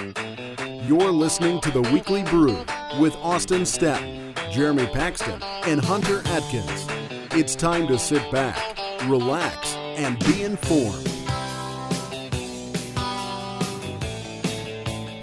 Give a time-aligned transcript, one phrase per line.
[0.00, 2.64] You're listening to the Weekly Brew
[2.98, 6.86] with Austin Staton, Jeremy Paxton, and Hunter Atkins.
[7.32, 11.06] It's time to sit back, relax, and be informed.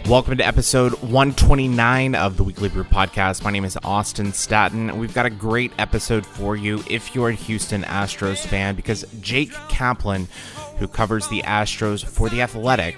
[0.07, 3.43] Welcome to episode 129 of the Weekly Brew Podcast.
[3.43, 4.99] My name is Austin Staton.
[4.99, 9.51] We've got a great episode for you if you're a Houston Astros fan because Jake
[9.69, 10.27] Kaplan,
[10.77, 12.95] who covers the Astros for The Athletic,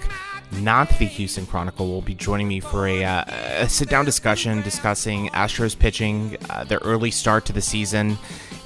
[0.52, 3.24] not the Houston Chronicle, will be joining me for a, uh,
[3.60, 8.18] a sit down discussion discussing Astros pitching, uh, their early start to the season.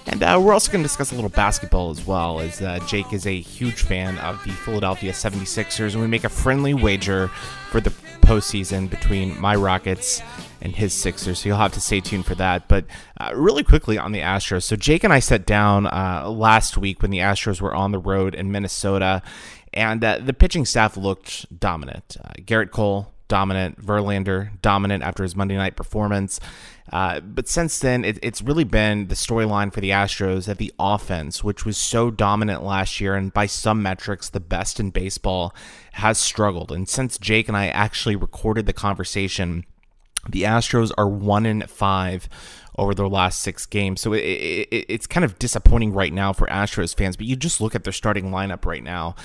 [0.06, 3.14] And uh, we're also going to discuss a little basketball as well, as uh, Jake
[3.14, 7.30] is a huge fan of the Philadelphia 76ers, and we make a friendly wager
[7.70, 10.22] for the postseason between my Rockets
[10.62, 11.40] and his Sixers.
[11.40, 12.68] So you'll have to stay tuned for that.
[12.68, 12.86] But
[13.20, 14.64] uh, really quickly on the Astros.
[14.64, 18.00] So Jake and I sat down uh, last week when the Astros were on the
[18.00, 19.22] road in Minnesota,
[19.74, 22.18] and uh, the pitching staff looked dominant.
[22.24, 23.84] Uh, Gerrit Cole, dominant.
[23.84, 26.40] Verlander, dominant after his Monday night performance.
[26.92, 30.74] Uh, but since then, it, it's really been the storyline for the Astros that the
[30.78, 35.56] offense, which was so dominant last year and by some metrics the best in baseball,
[35.94, 36.72] has struggled.
[36.72, 39.66] And since Jake and I actually recorded the conversation,
[40.30, 42.30] the Astros are one in five
[42.78, 44.02] over their last six games.
[44.02, 47.16] So it, it, it's kind of disappointing right now for Astros fans.
[47.16, 49.16] But you just look at their starting lineup right now.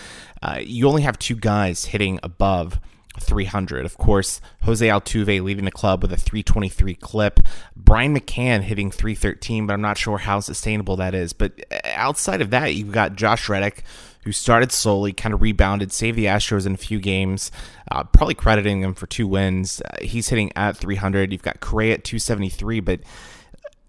[0.42, 2.80] Uh, you only have two guys hitting above
[3.20, 3.84] 300.
[3.84, 7.40] Of course, Jose Altuve leading the club with a 323 clip.
[7.76, 11.32] Brian McCann hitting 313, but I'm not sure how sustainable that is.
[11.32, 13.82] But uh, outside of that, you've got Josh Reddick,
[14.24, 17.50] who started slowly, kind of rebounded, saved the Astros in a few games,
[17.90, 19.82] uh, probably crediting him for two wins.
[19.82, 21.32] Uh, he's hitting at 300.
[21.32, 23.00] You've got Correa at 273, but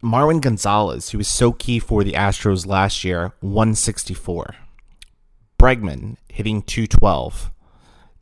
[0.03, 4.55] Marwin Gonzalez, who was so key for the Astros last year, 164.
[5.59, 7.51] Bregman hitting 212.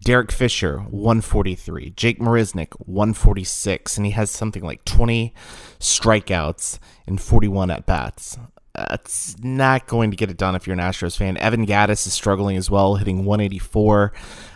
[0.03, 1.91] Derek Fisher, 143.
[1.91, 3.97] Jake Marisnick, 146.
[3.97, 5.33] And he has something like 20
[5.79, 8.37] strikeouts and 41 at bats.
[8.73, 11.37] That's not going to get it done if you're an Astros fan.
[11.37, 14.13] Evan Gattis is struggling as well, hitting 184.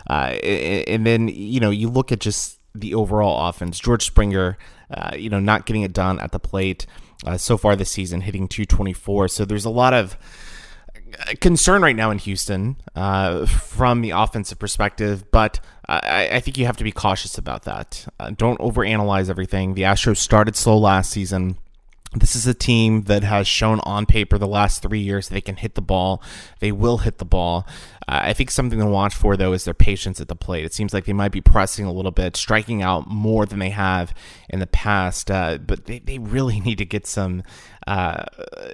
[0.08, 3.78] Uh, and then, you know, you look at just the overall offense.
[3.78, 4.56] George Springer,
[4.90, 6.86] uh, you know, not getting it done at the plate
[7.26, 9.28] uh, so far this season, hitting 224.
[9.28, 10.16] So there's a lot of
[11.40, 16.66] concern right now in Houston uh, from the offensive perspective, but I, I, think you
[16.66, 18.06] have to be cautious about that.
[18.18, 19.74] Uh, don't overanalyze everything.
[19.74, 21.58] The Astros started slow last season.
[22.14, 25.56] This is a team that has shown on paper the last three years they can
[25.56, 26.22] hit the ball.
[26.60, 27.66] They will hit the ball.
[28.06, 30.66] Uh, I think something to watch for, though, is their patience at the plate.
[30.66, 33.70] It seems like they might be pressing a little bit, striking out more than they
[33.70, 34.12] have
[34.50, 37.42] in the past, uh, but they, they really need to get some
[37.86, 38.24] uh,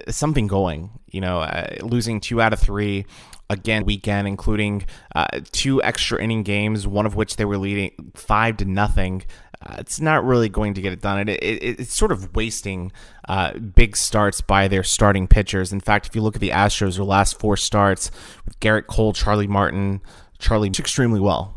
[0.09, 0.89] something going.
[1.09, 3.05] You know, uh, losing two out of three
[3.49, 4.85] again weekend, including
[5.15, 9.23] uh, two extra inning games, one of which they were leading five to nothing.
[9.61, 11.27] Uh, it's not really going to get it done.
[11.27, 12.93] It, it, it's sort of wasting
[13.27, 15.73] uh, big starts by their starting pitchers.
[15.73, 18.09] In fact, if you look at the Astros, their last four starts
[18.45, 19.99] with Gerrit Cole, Charlie Morton,
[20.37, 21.55] Charlie extremely well.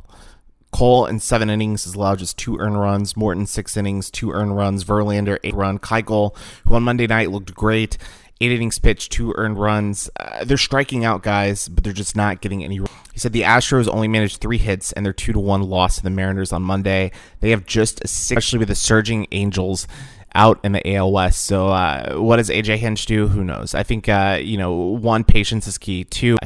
[0.73, 3.17] Cole in seven innings has allowed just two earned runs.
[3.17, 4.85] Morton six innings, two earned runs.
[4.85, 5.79] Verlander eight run.
[5.79, 6.35] Keuchel,
[6.67, 7.99] who on Monday night looked great,
[8.41, 10.11] eight innings pitched, two earned runs.
[10.19, 12.77] Uh, they're striking out guys, but they're just not getting any.
[13.13, 16.03] He said the Astros only managed three hits and their two to one loss to
[16.03, 17.13] the Mariners on Monday.
[17.41, 19.87] They have just a six, especially with the surging Angels
[20.35, 21.43] out in the AL West.
[21.45, 23.29] So uh, what does AJ Hinch do?
[23.29, 23.75] Who knows?
[23.75, 26.05] I think uh, you know one patience is key.
[26.05, 26.37] Two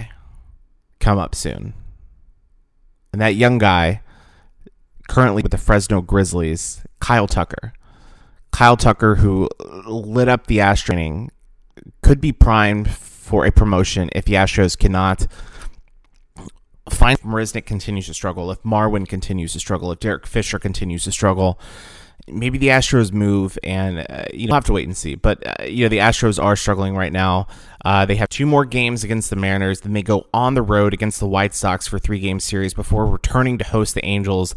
[1.00, 1.74] come up soon,
[3.12, 4.02] and that young guy
[5.08, 7.72] currently with the Fresno Grizzlies, Kyle Tucker.
[8.52, 9.48] Kyle Tucker, who
[9.84, 11.28] lit up the Astros
[12.02, 15.26] could be primed for a promotion if the Astros cannot
[16.90, 21.12] find Marisnick continues to struggle, if Marwin continues to struggle, if Derek Fisher continues to
[21.12, 21.58] struggle.
[22.28, 25.14] Maybe the Astros move, and uh, you know, have to wait and see.
[25.14, 27.46] But uh, you know, the Astros are struggling right now.
[27.84, 29.82] Uh, they have two more games against the Mariners.
[29.82, 33.06] Then they go on the road against the White Sox for three game series before
[33.06, 34.56] returning to host the Angels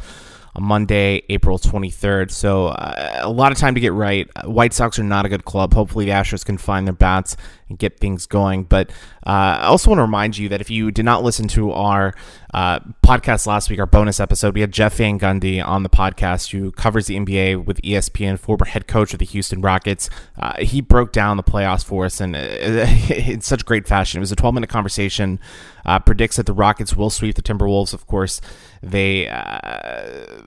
[0.60, 2.32] Monday, April 23rd.
[2.32, 4.28] So uh, a lot of time to get right.
[4.46, 5.74] White Sox are not a good club.
[5.74, 7.36] Hopefully the Astros can find their bats
[7.70, 8.64] and get things going.
[8.64, 8.90] But
[9.26, 12.14] uh, I also want to remind you that if you did not listen to our
[12.54, 16.52] uh, podcast last week, our bonus episode, we had Jeff Van Gundy on the podcast
[16.52, 20.10] who covers the NBA with ESPN, former head coach of the Houston Rockets.
[20.38, 22.40] Uh, he broke down the playoffs for us and uh,
[23.14, 24.18] in such great fashion.
[24.18, 25.40] It was a 12 minute conversation.
[25.86, 27.94] Uh, predicts that the Rockets will sweep the Timberwolves.
[27.94, 28.42] Of course,
[28.84, 30.44] they uh,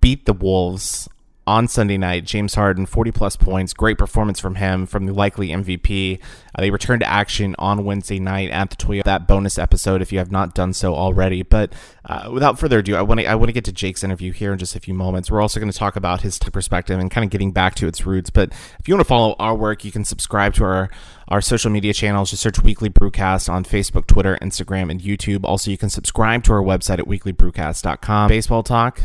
[0.00, 1.08] beat the Wolves
[1.50, 2.24] on Sunday night.
[2.24, 6.20] James Harden, 40 plus points, great performance from him, from the likely MVP.
[6.54, 9.02] Uh, they return to action on Wednesday night at the Toyota.
[9.02, 11.42] That bonus episode, if you have not done so already.
[11.42, 11.72] But
[12.04, 14.52] uh, without further ado, I want to I want to get to Jake's interview here
[14.52, 15.28] in just a few moments.
[15.28, 18.06] We're also going to talk about his perspective and kind of getting back to its
[18.06, 18.30] roots.
[18.30, 20.90] But if you want to follow our work, you can subscribe to our
[21.26, 22.30] our social media channels.
[22.30, 25.40] Just search Weekly Brewcast on Facebook, Twitter, Instagram, and YouTube.
[25.42, 28.28] Also, you can subscribe to our website at weeklybrewcast.com.
[28.28, 29.00] Baseball talk.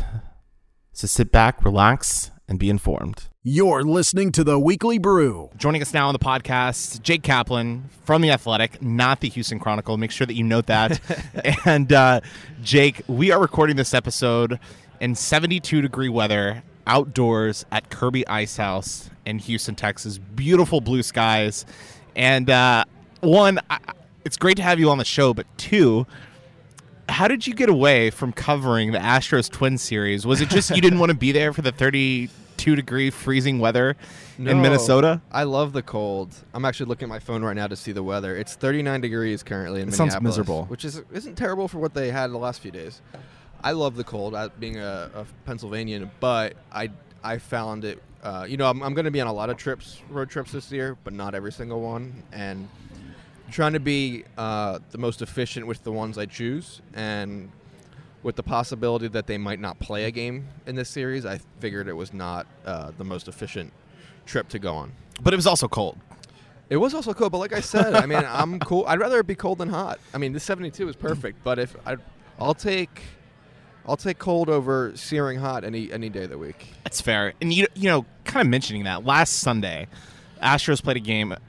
[0.93, 3.27] So sit back, relax, and be informed.
[3.43, 5.49] You're listening to the Weekly Brew.
[5.57, 9.97] Joining us now on the podcast, Jake Kaplan from The Athletic, not the Houston Chronicle.
[9.97, 10.99] Make sure that you note that.
[11.65, 12.21] and uh,
[12.63, 14.59] Jake, we are recording this episode
[14.99, 20.17] in 72 degree weather outdoors at Kirby Ice House in Houston, Texas.
[20.17, 21.65] Beautiful blue skies.
[22.15, 22.85] And uh,
[23.21, 23.79] one, I,
[24.23, 26.07] it's great to have you on the show, but two,
[27.09, 30.25] how did you get away from covering the Astros Twin series?
[30.25, 33.95] Was it just you didn't want to be there for the 32 degree freezing weather
[34.37, 35.21] in Minnesota?
[35.31, 36.33] I love the cold.
[36.53, 38.35] I'm actually looking at my phone right now to see the weather.
[38.35, 40.65] It's 39 degrees currently in It sounds Minneapolis, miserable.
[40.65, 43.01] which is isn't terrible for what they had the last few days.
[43.63, 46.91] I love the cold, uh, being a, a Pennsylvanian, but I
[47.23, 48.01] I found it.
[48.23, 50.51] Uh, you know, I'm, I'm going to be on a lot of trips, road trips
[50.51, 52.67] this year, but not every single one, and
[53.51, 57.51] trying to be uh, the most efficient with the ones I choose, and
[58.23, 61.87] with the possibility that they might not play a game in this series, I figured
[61.87, 63.71] it was not uh, the most efficient
[64.25, 64.91] trip to go on.
[65.21, 65.97] But it was also cold.
[66.69, 68.83] It was also cold, but like I said, I mean, I'm cool.
[68.87, 69.99] I'd rather it be cold than hot.
[70.13, 71.97] I mean, this 72 is perfect, but if I,
[72.39, 73.03] I'll take,
[73.87, 76.73] I'll take cold over searing hot any any day of the week.
[76.83, 77.33] That's fair.
[77.39, 79.87] And you you know, kind of mentioning that last Sunday,
[80.41, 81.39] Astros played a game a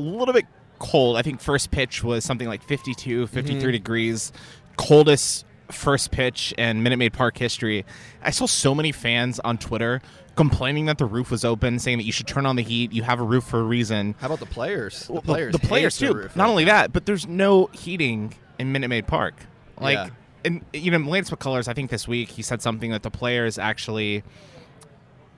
[0.00, 0.46] little bit
[0.78, 1.16] cold.
[1.16, 3.70] I think first pitch was something like 52, 53 mm-hmm.
[3.70, 4.32] degrees,
[4.76, 7.84] coldest first pitch in Minute Maid Park history.
[8.22, 10.00] I saw so many fans on Twitter
[10.36, 12.92] complaining that the roof was open, saying that you should turn on the heat.
[12.92, 14.14] You have a roof for a reason.
[14.20, 15.08] How about the players?
[15.08, 16.08] The players, the players too.
[16.08, 16.50] the roof Not open.
[16.50, 19.34] only that, but there's no heating in Minute Maid Park.
[19.80, 20.08] Like, Yeah.
[20.44, 23.58] and you know, Lance McCullers, I think this week he said something that the players
[23.58, 24.22] actually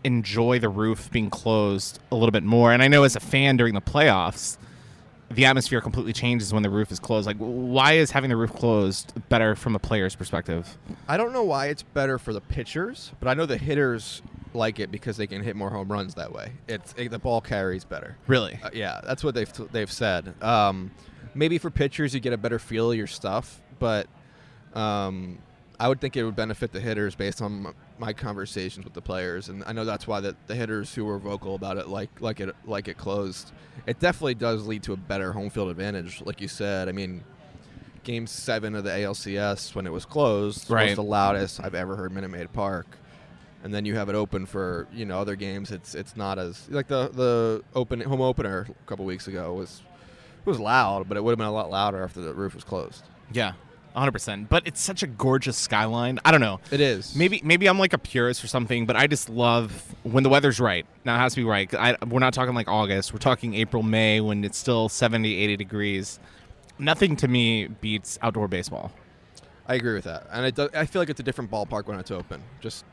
[0.05, 2.73] enjoy the roof being closed a little bit more.
[2.73, 4.59] And I know as a fan during the playoffs,
[5.31, 7.27] the atmosphere completely changes when the roof is closed.
[7.27, 10.79] Like, why is having the roof closed better from a player's perspective?
[11.07, 14.23] I don't know why it's better for the pitchers, but I know the hitters
[14.55, 16.53] like it because they can hit more home runs that way.
[16.67, 18.17] It's it, the ball carries better.
[18.27, 18.59] Really?
[18.63, 20.35] Uh, yeah, that's what they've they've said.
[20.43, 20.91] Um,
[21.35, 24.07] maybe for pitchers, you get a better feel of your stuff, but
[24.75, 25.39] um,
[25.79, 29.49] I would think it would benefit the hitters based on my conversations with the players,
[29.49, 32.41] and I know that's why the, the hitters who were vocal about it like like
[32.41, 33.53] it like it closed.
[33.89, 36.89] It definitely does lead to a better home field advantage, like you said.
[36.89, 37.25] I mean.
[38.05, 40.87] Game seven of the ALCS when it was closed Right.
[40.87, 42.87] was the loudest I've ever heard Minute Maid Park
[43.63, 45.71] and then you have it open for you know other games.
[45.71, 49.83] It's it's not as like the the open home opener a couple weeks ago was
[50.39, 52.65] it was loud, but it would have been a lot louder after the roof was
[52.65, 53.05] closed.
[53.33, 53.53] Yeah,
[53.99, 54.49] 100%.
[54.49, 56.19] But it's such a gorgeous skyline.
[56.25, 56.61] I don't know.
[56.71, 60.23] It is Maybe maybe I'm like a purist or something, but I just love when
[60.23, 60.87] the weather's right.
[61.05, 61.73] Now it has to be right.
[61.75, 63.13] I, we're not talking like August.
[63.13, 66.19] We're talking April, May when it's still 70, 80 degrees.
[66.79, 68.93] Nothing to me beats outdoor baseball.
[69.67, 71.99] I agree with that, and it does, I feel like it's a different ballpark when
[71.99, 72.43] it's open.
[72.61, 72.87] Just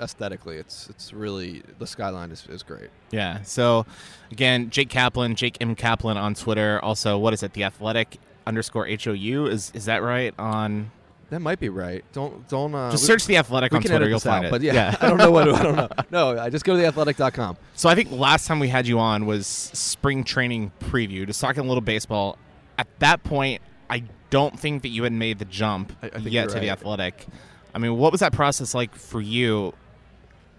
[0.00, 2.88] aesthetically, it's it's really the skyline is, is great.
[3.10, 3.42] Yeah.
[3.42, 3.84] So
[4.30, 6.80] again, Jake Kaplan, Jake M Kaplan on Twitter.
[6.82, 7.52] Also, what is it?
[7.52, 10.34] The Athletic underscore H O U is is that right?
[10.38, 10.90] On
[11.30, 12.04] That might be right.
[12.12, 14.08] Don't don't uh, just we- search the Athletic We on can Twitter.
[14.08, 14.50] You'll find out, it.
[14.50, 15.88] but yeah, I don't know what I don't know.
[16.10, 17.56] No, I just go to theathletic.com.
[17.74, 21.64] So I think last time we had you on was spring training preview, just talking
[21.64, 22.36] a little baseball.
[22.78, 26.48] At that point, I don't think that you had made the jump I- I yet
[26.50, 27.26] to the athletic.
[27.74, 29.72] I mean, what was that process like for you?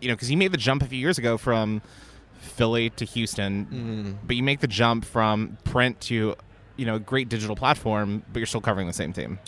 [0.02, 1.82] You know, because you made the jump a few years ago from
[2.40, 3.66] Philly to Houston,
[4.22, 4.28] Mm.
[4.28, 6.36] but you make the jump from print to
[6.78, 9.40] you know a great digital platform, but you're still covering the same team.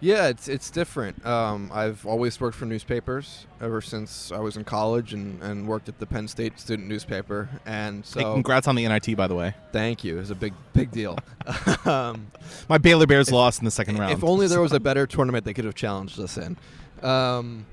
[0.00, 1.24] Yeah, it's it's different.
[1.24, 5.88] Um, I've always worked for newspapers ever since I was in college and, and worked
[5.88, 7.48] at the Penn State student newspaper.
[7.64, 9.54] And Hey, so, congrats on the NIT, by the way.
[9.72, 10.18] thank you.
[10.18, 11.18] It's a big big deal.
[11.86, 12.26] um,
[12.68, 14.12] My Baylor Bears lost in the second round.
[14.12, 16.56] if only there was a better tournament they could have challenged us in.
[17.02, 17.64] Um,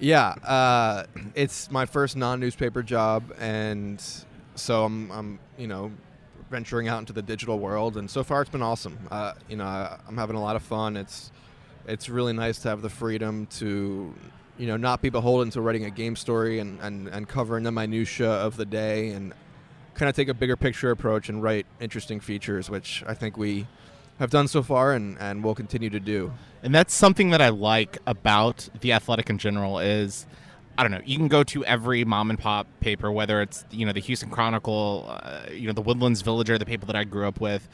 [0.00, 1.04] yeah, uh,
[1.34, 4.02] it's my first non-newspaper job, and
[4.54, 5.92] so I'm, I'm, you know,
[6.52, 8.96] venturing out into the digital world, and so far it's been awesome.
[9.10, 10.96] Uh, you know, I, I'm having a lot of fun.
[10.96, 11.32] It's,
[11.88, 14.14] it's really nice to have the freedom to,
[14.58, 17.72] you know, not be beholden to writing a game story and, and, and covering the
[17.72, 19.34] minutia of the day, and
[19.94, 23.66] kind of take a bigger picture approach and write interesting features, which I think we
[24.18, 26.32] have done so far and, and will continue to do.
[26.62, 30.26] And that's something that I like about the athletic in general is
[30.78, 31.00] I don't know.
[31.04, 34.30] You can go to every mom and pop paper, whether it's you know the Houston
[34.30, 37.68] Chronicle, uh, you know the Woodlands Villager, the paper that I grew up with,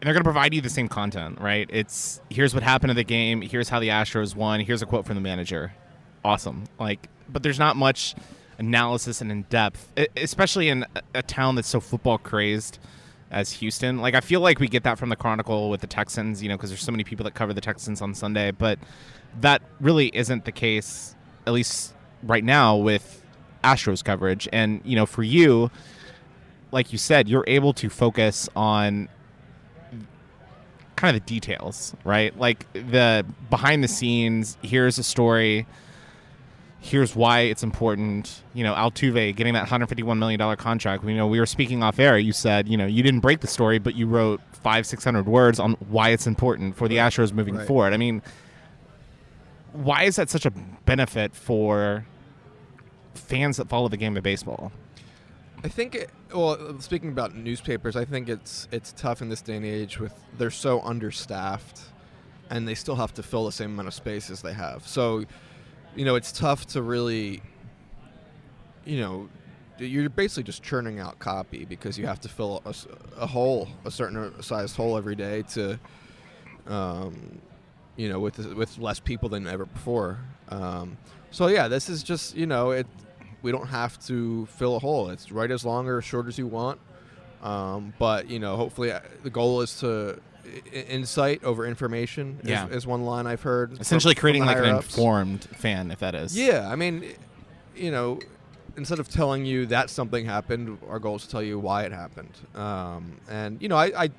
[0.00, 1.68] and they're going to provide you the same content, right?
[1.70, 5.04] It's here's what happened in the game, here's how the Astros won, here's a quote
[5.04, 5.72] from the manager.
[6.24, 6.64] Awesome.
[6.78, 8.14] Like, but there's not much
[8.58, 12.78] analysis and in depth, especially in a town that's so football crazed
[13.30, 13.98] as Houston.
[13.98, 16.56] Like, I feel like we get that from the Chronicle with the Texans, you know,
[16.56, 18.78] because there's so many people that cover the Texans on Sunday, but
[19.40, 21.14] that really isn't the case,
[21.46, 23.22] at least right now, with
[23.64, 24.48] Astros coverage.
[24.52, 25.70] And, you know, for you,
[26.72, 29.08] like you said, you're able to focus on
[30.96, 32.38] kind of the details, right?
[32.38, 35.66] Like the behind the scenes, here's a story,
[36.78, 38.42] here's why it's important.
[38.54, 41.04] You know, Altuve getting that $151 million contract.
[41.04, 42.18] You know, we were speaking off air.
[42.18, 45.58] You said, you know, you didn't break the story, but you wrote five, 600 words
[45.58, 47.66] on why it's important for the Astros moving Right.
[47.66, 47.94] forward.
[47.94, 48.20] I mean,
[49.72, 50.50] why is that such a
[50.84, 52.06] benefit for
[53.14, 54.72] fans that follow the game of baseball?
[55.62, 59.56] I think, it, well, speaking about newspapers, I think it's it's tough in this day
[59.56, 61.82] and age with they're so understaffed,
[62.48, 64.86] and they still have to fill the same amount of space as they have.
[64.86, 65.24] So,
[65.94, 67.42] you know, it's tough to really,
[68.86, 69.28] you know,
[69.78, 72.62] you're basically just churning out copy because you have to fill
[73.18, 75.78] a hole, a certain sized hole every day to,
[76.66, 77.40] um,
[78.00, 80.18] you know, with with less people than ever before.
[80.48, 80.96] Um,
[81.30, 82.86] so yeah, this is just you know it.
[83.42, 85.10] We don't have to fill a hole.
[85.10, 86.78] It's right as long or as short as you want.
[87.42, 92.38] Um, but you know, hopefully, uh, the goal is to i- insight over information.
[92.42, 92.66] Is, Yeah.
[92.68, 93.80] is one line I've heard.
[93.80, 94.94] Essentially from creating the like an higher-ups.
[94.96, 96.36] informed fan, if that is.
[96.36, 97.04] Yeah, I mean,
[97.74, 98.18] you know,
[98.76, 101.92] instead of telling you that something happened, our goal is to tell you why it
[101.92, 102.34] happened.
[102.54, 104.10] Um, and you know, I, I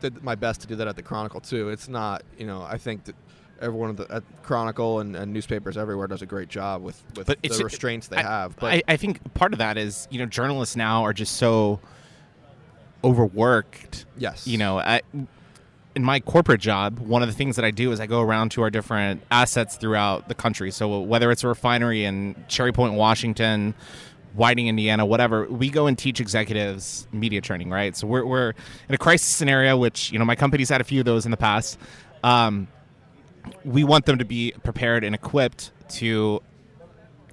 [0.00, 1.68] did my best to do that at the Chronicle too.
[1.70, 3.16] It's not, you know, I think that
[3.60, 7.26] everyone at the at Chronicle and, and newspapers everywhere does a great job with with
[7.26, 8.56] But the restraints they I- have.
[8.56, 11.80] But I, I think part of that is you know journalists now are just so
[13.04, 14.06] overworked.
[14.16, 15.02] yes, You know, I,
[15.94, 18.50] in my corporate job, one of the things that I do is I go around
[18.52, 20.70] to our different assets throughout the country.
[20.70, 23.74] So whether it's a refinery in Cherry Point, Washington.
[24.38, 25.46] Whiting, Indiana, whatever.
[25.48, 27.96] We go and teach executives media training, right?
[27.96, 28.50] So we're, we're
[28.88, 31.30] in a crisis scenario, which you know my company's had a few of those in
[31.30, 31.78] the past.
[32.22, 32.68] Um,
[33.64, 36.42] we want them to be prepared and equipped to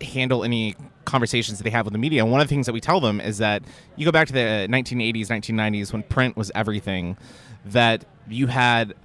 [0.02, 2.24] handle any conversations that they have with the media.
[2.24, 3.64] And one of the things that we tell them is that
[3.96, 7.18] you go back to the 1980s, 1990s when print was everything,
[7.66, 8.96] that you had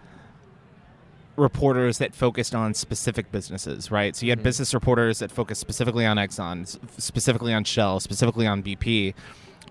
[1.40, 4.14] reporters that focused on specific businesses, right?
[4.14, 4.44] So you had mm-hmm.
[4.44, 9.14] business reporters that focused specifically on Exxon, specifically on Shell, specifically on BP.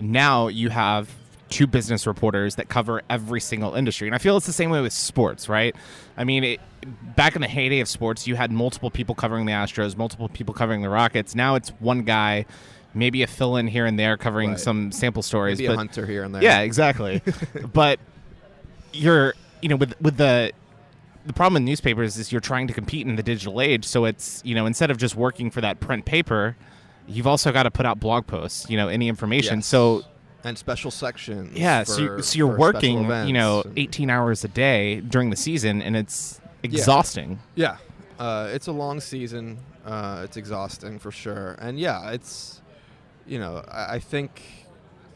[0.01, 1.09] Now you have
[1.49, 4.07] two business reporters that cover every single industry.
[4.07, 5.75] And I feel it's the same way with sports, right?
[6.15, 6.59] I mean, it,
[7.15, 10.53] back in the heyday of sports, you had multiple people covering the Astros, multiple people
[10.53, 11.35] covering the Rockets.
[11.35, 12.45] Now it's one guy,
[12.93, 14.59] maybe a fill in here and there covering Right.
[14.59, 15.59] some sample stories.
[15.59, 16.43] maybe a hunter here and there.
[16.43, 17.21] yeah, exactly.
[17.73, 17.99] but
[18.93, 20.51] you're, you know, with with the
[21.29, 23.85] the problem in newspapers is you're trying to compete in the digital age.
[23.85, 26.57] So it's you know instead of just working for that print paper,
[27.07, 28.67] you've also got to put out blog posts.
[28.67, 29.59] You know, any information.
[29.59, 29.67] Yes.
[29.67, 30.03] So
[30.43, 31.55] and special sections.
[31.55, 35.35] yeah, so, you, for- so you're working, you know, 18 hours a day during the
[35.35, 37.39] season, and it's exhausting.
[37.53, 37.77] Yeah,
[38.17, 39.59] uh, it's a long season.
[39.85, 42.59] Uh, it's exhausting for sure, and yeah, it's
[43.27, 44.41] you know I, I think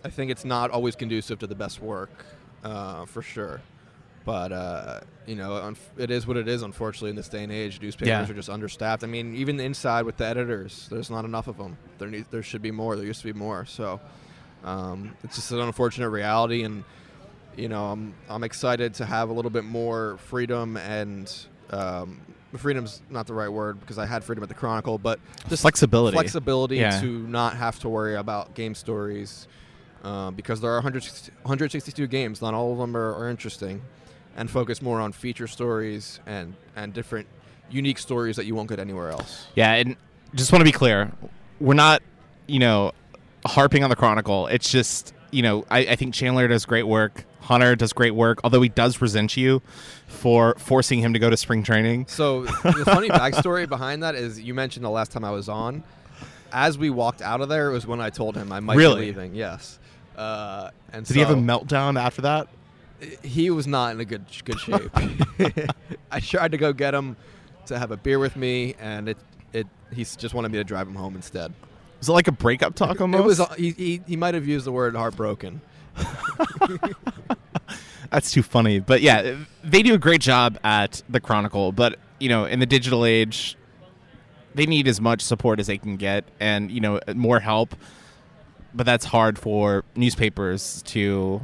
[0.05, 2.11] I think it's not always conducive to the best work
[2.63, 3.61] uh, for sure.
[4.25, 6.61] But uh, you know, it is what it is.
[6.61, 8.29] Unfortunately, in this day and age, newspapers Yeah.
[8.29, 9.03] are just understaffed.
[9.03, 11.77] I mean, even inside with the editors, there's not enough of them.
[11.97, 12.95] There need, there should be more.
[12.95, 13.65] There used to be more.
[13.65, 13.99] So
[14.63, 16.83] um, it's just an unfortunate reality, and
[17.57, 21.31] you know, I'm I'm excited to have a little bit more freedom and
[21.71, 22.21] um,
[22.55, 26.15] freedom's not the right word because I had freedom at the Chronicle, but just Flexibility.
[26.15, 27.01] flexibility Yeah.
[27.01, 29.47] to not have to worry about game stories
[30.03, 31.03] uh, because there are 100,
[31.41, 32.41] 162 games.
[32.41, 33.81] Not all of them are, are interesting,
[34.35, 37.27] and focus more on feature stories and and different
[37.69, 39.47] unique stories that you won't get anywhere else.
[39.55, 39.95] Yeah, and
[40.35, 41.11] just want to be clear,
[41.59, 42.01] we're not,
[42.47, 42.91] you know,
[43.45, 44.47] harping on the Chronicle.
[44.47, 47.25] It's just, you know, I, I think Chandler does great work.
[47.41, 49.61] Hunter does great work, although he does resent you
[50.07, 52.05] for forcing him to go to spring training.
[52.07, 55.83] So the funny backstory behind that is you mentioned the last time I was on.
[56.51, 59.01] As we walked out of there, it was when I told him I might Really?
[59.01, 59.35] be leaving.
[59.35, 59.79] Yes.
[60.15, 62.47] Uh, and Did he have a meltdown after that?
[63.23, 64.91] He was not in a good good shape.
[66.11, 67.15] I tried to go get him
[67.67, 69.17] to have a beer with me, and it
[69.51, 71.53] it he just wanted me to drive him home instead.
[71.99, 73.21] Was it like a breakup talk almost?
[73.21, 75.61] It was he, he he might have used the word heartbroken.
[78.11, 78.79] That's too funny.
[78.79, 81.71] But yeah, they do a great job at the Chronicle.
[81.71, 83.57] But you know, in the digital age,
[84.53, 87.75] they need as much support as they can get, and you know more help.
[88.73, 91.41] But that's hard for newspapers to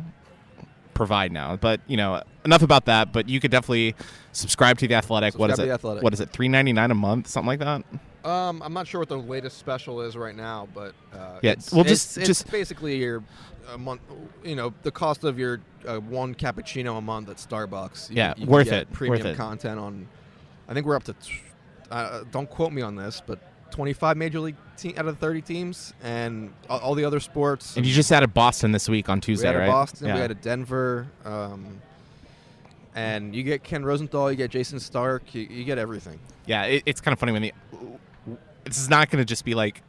[0.99, 1.55] provide now.
[1.55, 3.11] But you know, enough about that.
[3.11, 3.95] But you could definitely
[4.33, 5.33] subscribe to the Athletic.
[5.39, 5.73] what Subscribe is to it?
[5.73, 6.03] Athletic.
[6.03, 6.29] What is it?
[6.29, 7.83] Three ninety nine a month, something like that.
[8.29, 11.71] Um, I'm not sure what the latest special is right now, but uh, Yeah, it's,
[11.71, 13.23] well, it's- just- it's just- basically your
[13.73, 14.01] a month.
[14.43, 18.09] You know, the cost of your uh, one cappuccino a month at Starbucks.
[18.09, 19.37] You, Yeah, you worth it, Premium worth it.
[19.37, 20.07] content on.
[20.67, 21.13] I think we're up to.
[21.13, 21.31] T-
[21.89, 23.39] uh, don't quote me on this, but
[23.71, 27.75] 25 major league te- out of 30 teams, and all, all the other sports.
[27.77, 29.67] And you just added Boston this week on we Tuesday, had a right?
[29.67, 30.15] Boston, Yeah.
[30.15, 31.79] we had a Denver, um,
[32.95, 36.19] and you get Ken Rosenthal, you get Jayson Stark, you, you get everything.
[36.45, 37.53] yeah, it, it's kind of funny when the.
[38.65, 39.81] This is not going to just be like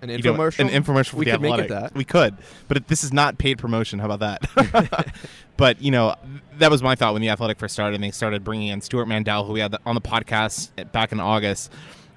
[0.00, 0.60] An you know, infomercial.
[0.60, 1.08] an infomercial.
[1.10, 1.90] For We the could make it Athletic.
[1.92, 1.94] that.
[1.94, 2.36] We could,
[2.68, 3.98] but it, this is not paid promotion.
[3.98, 4.20] How about
[4.54, 5.14] that?
[5.56, 6.14] but you know,
[6.58, 9.08] that was my thought when the Athletic first started, and they started bringing in Stewart
[9.08, 11.72] Mandel, who we had on the podcast back in August.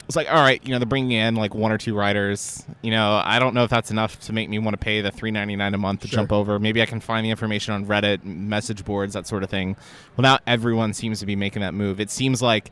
[0.08, 2.64] It's like, all right, you know, they're bringing in like one or two writers.
[2.84, 5.12] You know, I don't know if that's enough to make me want to pay the
[5.12, 6.18] three ninety nine a month to Sure.
[6.20, 6.60] jump over.
[6.60, 9.76] Maybe I can find the information on Reddit, message boards, that sort of thing.
[10.16, 12.00] Well, now everyone seems to be making that move.
[12.00, 12.72] It seems like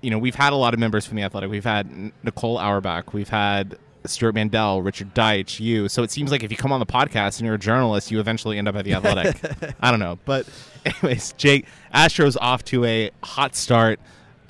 [0.00, 1.50] you know, we've had a lot of members from the Athletic.
[1.50, 3.12] We've had Nicole Auerbach.
[3.12, 5.88] We've had Stewart Mandel, Richard Deitsch, you.
[5.88, 8.20] So it seems like if you come on the podcast and you're a journalist, you
[8.20, 9.74] eventually end up at the Athletic.
[9.80, 10.18] I don't know.
[10.24, 10.46] But,
[10.84, 13.98] anyways, Jake, Astros off to a hot start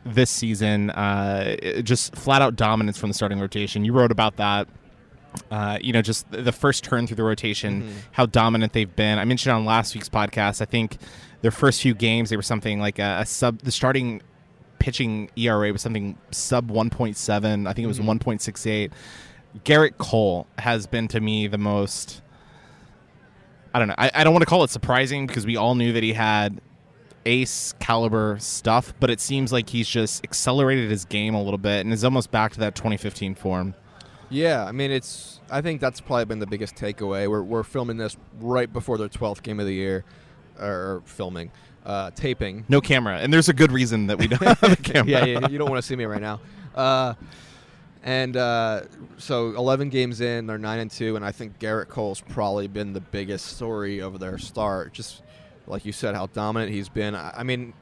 [0.04, 0.90] this season.
[0.90, 3.84] Uh, just flat out dominance from the starting rotation.
[3.84, 4.68] You wrote about that.
[5.50, 9.18] Uh, you know, just the first turn through the rotation, how dominant they've been.
[9.18, 10.96] I mentioned on last week's podcast, I think
[11.42, 14.22] their first few games, they were something like a, a sub, the starting
[14.78, 17.68] pitching ERA was something sub 1.7.
[17.68, 18.90] I think it was 1.68.
[19.64, 22.22] Gerrit Cole has been to me the most.
[23.74, 23.94] I don't know.
[23.98, 26.60] I, I don't want to call it surprising because we all knew that he had
[27.26, 31.84] ace caliber stuff, but it seems like he's just accelerated his game a little bit
[31.84, 33.74] and is almost back to that 2015 form.
[34.30, 35.40] Yeah, I mean, it's.
[35.50, 37.28] I think that's probably been the biggest takeaway.
[37.30, 40.04] We're, we're filming this right before their 12th game of the year,
[40.60, 41.50] or filming,
[41.86, 42.66] uh, taping.
[42.68, 45.10] No camera, and there's a good reason that we don't have a camera.
[45.10, 46.40] yeah, yeah, you don't want to see me right now.
[46.74, 47.14] Uh,
[48.02, 48.82] and uh,
[49.16, 52.92] so 11 games in, they're nine and two, and I think Gerrit Cole's probably been
[52.92, 54.92] the biggest story of their start.
[54.92, 55.22] Just
[55.68, 57.14] like you said, how dominant he's been.
[57.14, 57.74] I, mean,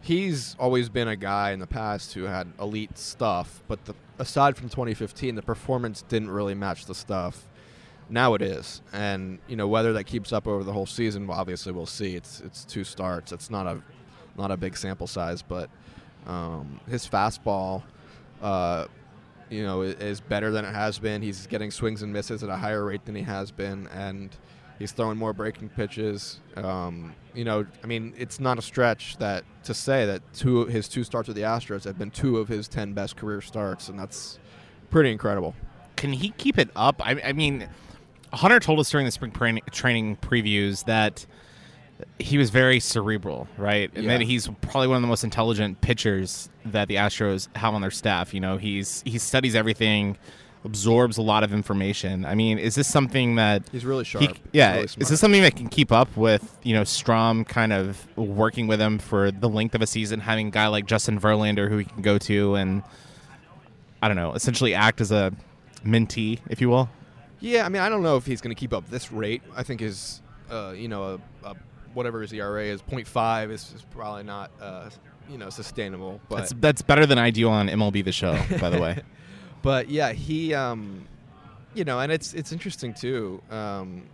[0.00, 4.56] he's always been a guy in the past who had elite stuff, but the, aside
[4.56, 7.44] from 2015, the performance didn't really match the stuff.
[8.10, 11.26] Now it is, and you know whether that keeps up over the whole season.
[11.26, 12.16] Well, obviously we'll see.
[12.16, 13.32] It's it's two starts.
[13.32, 13.82] It's not a
[14.38, 15.68] not a big sample size, but
[16.26, 17.82] um, his fastball,
[18.40, 18.86] uh,
[19.50, 21.20] you know, is better than it has been.
[21.20, 24.34] He's getting swings and misses at a higher rate than he has been, and
[24.78, 26.40] he's throwing more breaking pitches.
[26.56, 30.88] Um, you know, I mean, it's not a stretch that to say that two his
[30.88, 33.98] two starts with the Astros have been two of his ten best career starts, and
[33.98, 34.38] that's
[34.90, 35.54] pretty incredible.
[35.96, 37.04] can he keep it up?
[37.04, 37.68] I, I mean,
[38.32, 41.26] Hunter told us during the spring pra- training previews that
[42.20, 43.90] he was very cerebral, right?
[43.96, 44.18] And Yeah.
[44.18, 47.90] that he's probably one of the most intelligent pitchers that the Astros have on their
[47.90, 48.32] staff.
[48.32, 50.16] You know, he's he studies everything,
[50.64, 52.24] absorbs a lot of information.
[52.24, 54.24] I mean, is this something that He's really he- sharp.
[54.24, 57.72] He's yeah, really is this something that can keep up with you know Strom kind
[57.72, 61.20] of working with him for the length of a season, having a guy like Justin
[61.20, 62.82] Verlander who he can go to and
[64.02, 65.32] I don't know, essentially act as a
[65.84, 66.88] mentee, if you will.
[67.40, 69.42] Yeah, I mean, I don't know if he's going to keep up this rate.
[69.56, 71.56] I think his, uh, you know, a, a,
[71.94, 74.90] whatever his ERA is, 0.5 is, is probably not, uh,
[75.30, 76.20] you know, sustainable.
[76.28, 79.02] But That's that's better than I do on MLB the Show, by the way.
[79.62, 81.06] but yeah, he, um,
[81.74, 83.42] you know, and it's it's interesting too.
[83.50, 84.04] Um,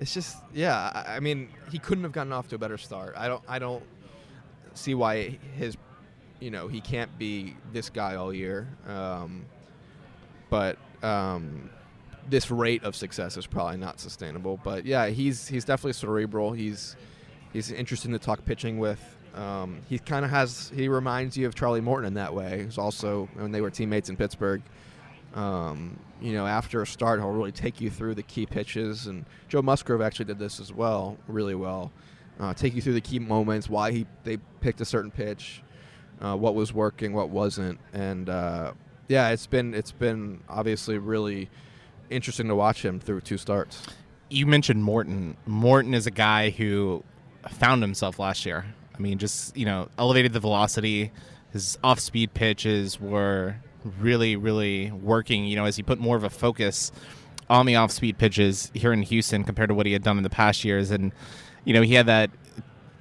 [0.00, 3.14] it's just yeah, I, mean, he couldn't have gotten off to a better start.
[3.16, 3.82] I don't I don't
[4.74, 5.76] see why his,
[6.40, 8.68] you know, he can't be this guy all year.
[8.88, 9.44] Um,
[10.48, 11.70] but um,
[12.28, 14.58] this rate of success is probably not sustainable.
[14.62, 16.52] But yeah, he's he's definitely cerebral.
[16.52, 16.96] He's
[17.52, 19.00] he's interesting to talk pitching with.
[19.34, 22.64] Um, he kind of has he reminds you of Charlie Morton in that way.
[22.64, 24.62] He's also when they were teammates in Pittsburgh.
[25.34, 29.24] Um, you know, after a start, he'll really take you through the key pitches, and
[29.48, 31.92] Joe Musgrove actually did this as well, really well.
[32.38, 35.62] Uh, take you through the key moments, why he they picked a certain pitch,
[36.20, 38.72] uh, what was working, what wasn't, and uh,
[39.08, 41.48] yeah, it's been it's been obviously really
[42.10, 43.86] interesting to watch him through two starts.
[44.30, 45.36] you mentioned Morton.
[45.46, 47.04] Morton is a guy who
[47.50, 48.64] found himself last year.
[49.00, 51.10] I mean, just you know, elevated the velocity.
[51.52, 53.56] His off-speed pitches were
[53.98, 55.46] really, really working.
[55.46, 56.92] You know, as he put more of a focus
[57.48, 60.30] on the off-speed pitches here in Houston compared to what he had done in the
[60.30, 61.12] past years, and
[61.64, 62.30] you know, he had that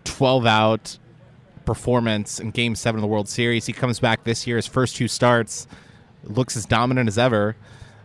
[0.06, 0.98] 12 out
[1.66, 3.66] performance in Game Seven of the World Series.
[3.66, 4.56] He comes back this year.
[4.56, 5.68] His first two starts
[6.24, 7.58] looks as dominant as ever.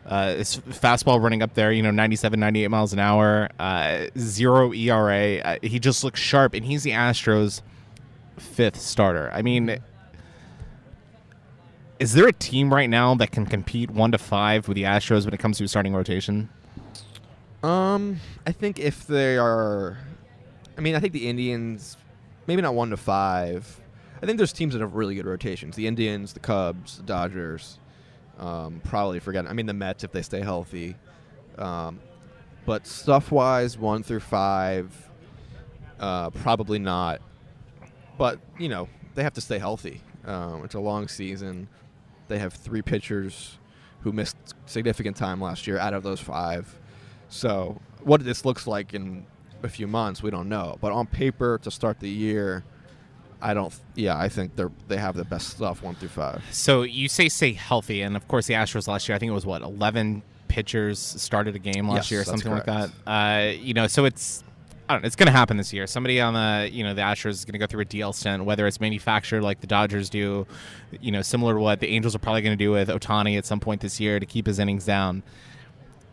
[0.04, 4.72] Uh, his fastball running up there, you know, 97, 98 miles an hour, uh, zero
[4.72, 5.38] ERA.
[5.38, 7.62] Uh, he just looks sharp, and he's the Astros'
[8.36, 9.30] fifth starter.
[9.32, 9.78] I mean,
[11.98, 15.24] is there a team right now that can compete one to five with the Astros
[15.24, 16.48] when it comes to starting rotation?
[17.62, 19.96] Um, I think if they are,
[20.76, 21.96] I mean, I think the Indians,
[22.46, 23.80] maybe not one to five.
[24.22, 25.76] I think there's teams that have really good rotations.
[25.76, 27.78] The Indians, the Cubs, the Dodgers.
[28.38, 29.46] Um, probably forget.
[29.46, 30.96] I mean, the Mets if they stay healthy.
[31.56, 32.00] Um,
[32.66, 34.92] but stuff wise, one through five,
[36.00, 37.20] uh, probably not.
[38.18, 40.00] But you know, they have to stay healthy.
[40.24, 41.68] Um, it's a long season.
[42.28, 43.58] They have three pitchers
[44.00, 46.78] who missed significant time last year out of those five.
[47.28, 49.26] So what this looks like in
[49.62, 50.76] a few months, we don't know.
[50.80, 52.64] But on paper, to start the year,
[53.42, 53.74] I don't.
[53.94, 56.42] Yeah, I think they're they have the best stuff one through five.
[56.50, 59.34] So you say stay healthy, and of course the Astros last year, I think it
[59.34, 62.90] was what eleven pitchers started a game last Yes, year, that's something like that.
[63.06, 64.44] Uh, you know, so it's.
[64.88, 65.06] I don't know.
[65.06, 65.86] It's going to happen this year.
[65.86, 68.44] Somebody on the, you know, the Astros is going to go through a DL stint,
[68.44, 70.46] whether it's manufactured like the Dodgers do,
[71.00, 73.46] you know, similar to what the Angels are probably going to do with Ohtani at
[73.46, 75.22] some point this year to keep his innings down.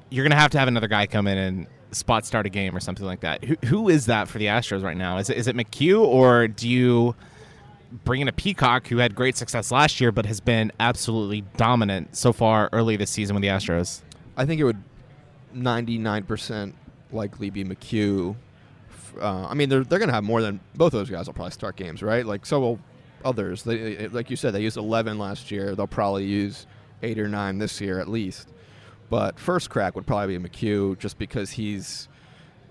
[0.10, 2.76] You're going to have to have another guy come in and spot start a game
[2.76, 3.44] or something like that.
[3.44, 5.18] Who, who is that for the Astros right now?
[5.18, 7.14] Is it, is it McHugh or do you
[8.06, 12.16] bring in a Peacock who had great success last year but has been absolutely dominant
[12.16, 14.02] so far early this season with the Astros?
[14.38, 14.82] I think it would
[15.54, 16.74] 99%
[17.12, 18.36] likely be McHugh.
[19.20, 21.76] Uh, I mean, they're they're gonna have more than both those guys will probably start
[21.76, 22.26] games, right?
[22.26, 22.80] Like so will
[23.24, 23.64] others.
[23.64, 25.76] They, like you said, they used 11 last year.
[25.76, 26.66] They'll probably use
[27.04, 28.50] eight or nine this year at least.
[29.10, 32.08] But first crack would probably be McHugh, just because he's.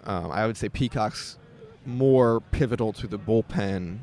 [0.04, 1.36] Um, I would say Peacock's
[1.84, 3.98] more pivotal to the bullpen.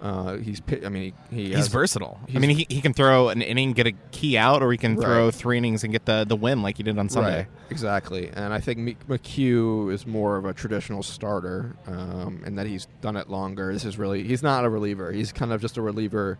[0.00, 0.62] Uh, he's.
[0.84, 2.20] I mean, he, he He's has- versatile.
[2.32, 4.96] I mean, he, he can throw an inning, get a key out, or he can
[4.96, 7.38] throw three innings and get the, the win like he did on Sunday.
[7.38, 8.28] Right, exactly.
[8.32, 13.16] And I think McHugh is more of a traditional starter, um, and that he's done
[13.16, 13.72] it longer.
[13.72, 15.10] This is really he's not a reliever.
[15.10, 16.38] He's kind of just a reliever,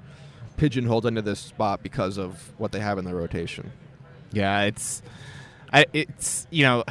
[0.56, 3.72] pigeonholed into this spot because of what they have in their rotation.
[4.32, 5.02] Yeah, it's,
[5.72, 6.84] I, it's you know,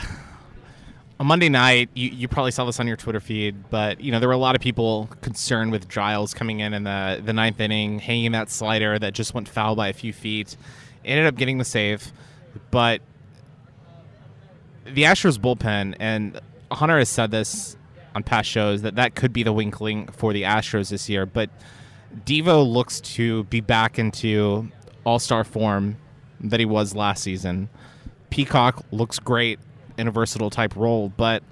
[1.19, 4.19] on Monday night you, you probably saw this on your Twitter feed, but you know
[4.19, 7.59] there were a lot of people concerned with Giles coming in in the the ninth
[7.59, 10.55] inning, hanging that slider that just went foul by a few feet,
[11.03, 12.11] ended up getting the save,
[12.71, 13.01] but
[14.85, 16.39] the Astros bullpen and
[16.71, 17.75] Hunter has said this
[18.15, 21.49] on past shows that that could be the winkling for the Astros this year, but
[22.25, 24.71] Devo looks to be back into
[25.03, 25.97] all star form
[26.41, 27.69] that he was last season.
[28.29, 29.59] Peacock looks great
[29.97, 31.43] in a versatile type role, but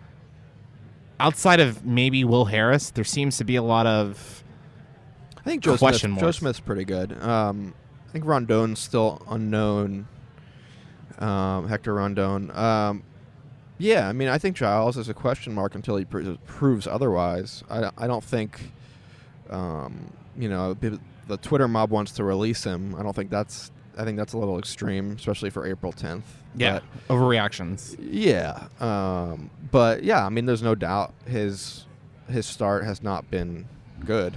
[1.19, 4.43] outside of maybe Will Harris, there seems to be a lot of
[5.37, 6.31] I think Joe Question Smith, Joe.
[6.31, 7.21] Smith's pretty good.
[7.21, 7.73] Um,
[8.07, 10.07] I think Rondon's still unknown.
[11.19, 12.51] Um, Hector Rondon.
[12.51, 13.03] Um,
[13.77, 17.63] yeah, I mean, I think Giles is a question mark until he pro- proves otherwise.
[17.69, 18.71] I, don't- I don't think,
[19.49, 22.95] um, you know, the Twitter mob wants to release him.
[22.97, 23.71] I don't think that's.
[23.97, 26.23] I think that's a little extreme, especially for April 10th.
[26.55, 27.95] yeah But, overreactions.
[27.99, 31.85] yeah, um, but yeah, I mean, there's no doubt his
[32.29, 33.67] his start has not been
[34.05, 34.35] good,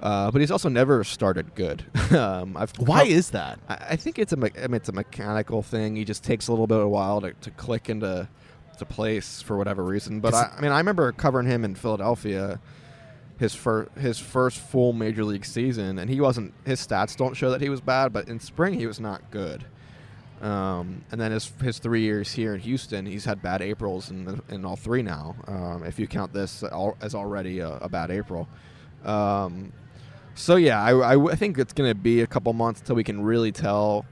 [0.00, 1.84] uh, but he's also never started good.
[2.12, 3.58] um, I've Why is that?
[3.68, 5.96] I, I think it's a me- I mean, it's a mechanical thing.
[5.96, 8.28] He just takes a little bit of a while to, to click into
[8.78, 10.20] to place for whatever reason.
[10.20, 12.60] But I, I mean, I remember covering him in Philadelphia.
[13.38, 16.54] His first his first full major league season, and he wasn't.
[16.64, 19.64] His stats don't show that he was bad, but in spring he was not good.
[20.40, 24.40] Um, and then his his three years here in Houston, he's had bad Aprils in
[24.48, 25.34] in all three now.
[25.46, 26.62] Um, if you count this
[27.00, 28.48] as already a, a bad April.
[29.04, 29.72] Um,
[30.34, 33.04] so yeah, I, I I think it's going to be a couple months till we
[33.04, 34.04] can really tell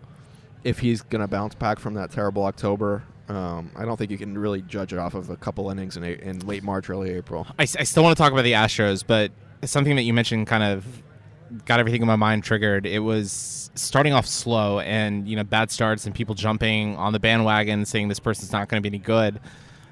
[0.64, 3.04] if he's going to bounce back from that terrible October.
[3.28, 6.04] Um, I don't think you can really judge it off of a couple innings in,
[6.04, 7.46] a, in late March, early April.
[7.58, 9.32] I still want to talk about the Astros, but
[9.64, 10.84] something that you mentioned kind of
[11.64, 12.84] got everything in my mind triggered.
[12.87, 17.18] It was starting off slow and you know bad starts and people jumping on the
[17.20, 19.40] bandwagon saying this person's not going to be any good.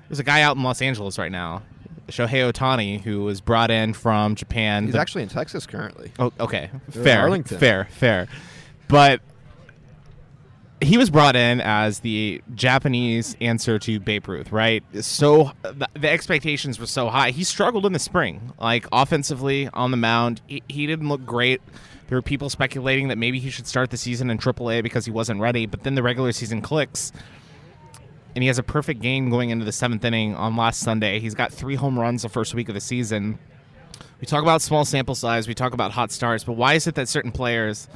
[0.09, 1.63] There's a guy out in Los Angeles right now,
[2.09, 4.85] Shohei Ohtani, who was brought in from Japan.
[4.85, 6.13] He's The- actually in Texas currently.
[6.19, 6.71] Oh, okay.
[6.91, 7.21] Fair.
[7.21, 7.59] Arlington.
[7.59, 8.29] Fair, fair.
[8.89, 9.23] But
[10.83, 14.83] he was brought in as the Japanese answer to Babe Ruth, right?
[15.01, 17.31] So the, the expectations were so high.
[17.31, 20.41] He struggled in the spring, like offensively on the mound.
[20.47, 21.63] He, he didn't look great.
[22.09, 25.11] There were people speculating that maybe he should start the season in AAA because he
[25.11, 25.67] wasn't ready.
[25.67, 27.13] But then the regular season clicks,
[28.35, 31.21] and he has a perfect game going into the seventh inning on last Sunday.
[31.21, 33.39] He's got three home runs the first week of the season
[34.21, 36.97] We talk about small sample size, we talk about hot starts, but why is it
[36.97, 37.89] that certain players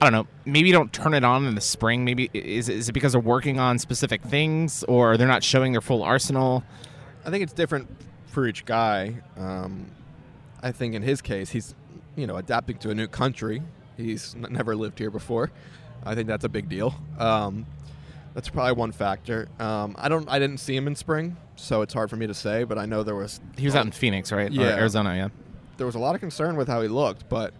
[0.00, 2.04] I don't know, maybe you don't turn it on in the spring?
[2.04, 5.80] Maybe is is it because they're working on specific things or they're not showing their
[5.80, 6.62] full arsenal?
[7.24, 7.88] I think it's different
[8.26, 9.16] for each guy.
[9.38, 9.90] Um,
[10.62, 11.74] I think in his case, he's
[12.14, 13.62] you know adapting to a new country.
[13.96, 15.50] He's n- never lived here before.
[16.04, 16.94] I think that's a big deal.
[17.18, 17.64] Um,
[18.34, 19.48] that's probably one factor.
[19.58, 20.28] Um, I don't.
[20.28, 22.64] I didn't see him in spring, so it's hard for me to say.
[22.64, 24.50] But I know there was He was out in Phoenix, right?
[24.50, 24.76] Or Yeah.
[24.76, 25.28] Arizona, yeah.
[25.78, 27.54] there was a lot of concern with how he looked, but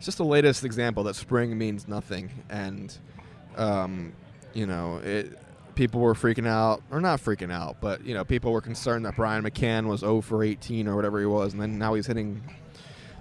[0.00, 2.30] it's just the latest example that spring means nothing.
[2.48, 2.96] And,
[3.56, 4.14] um,
[4.54, 5.38] you know, it,
[5.74, 9.14] people were freaking out, or not freaking out, but, you know, people were concerned that
[9.14, 12.42] Brian McCann was 0 for 18 or whatever he was, and then now he's hitting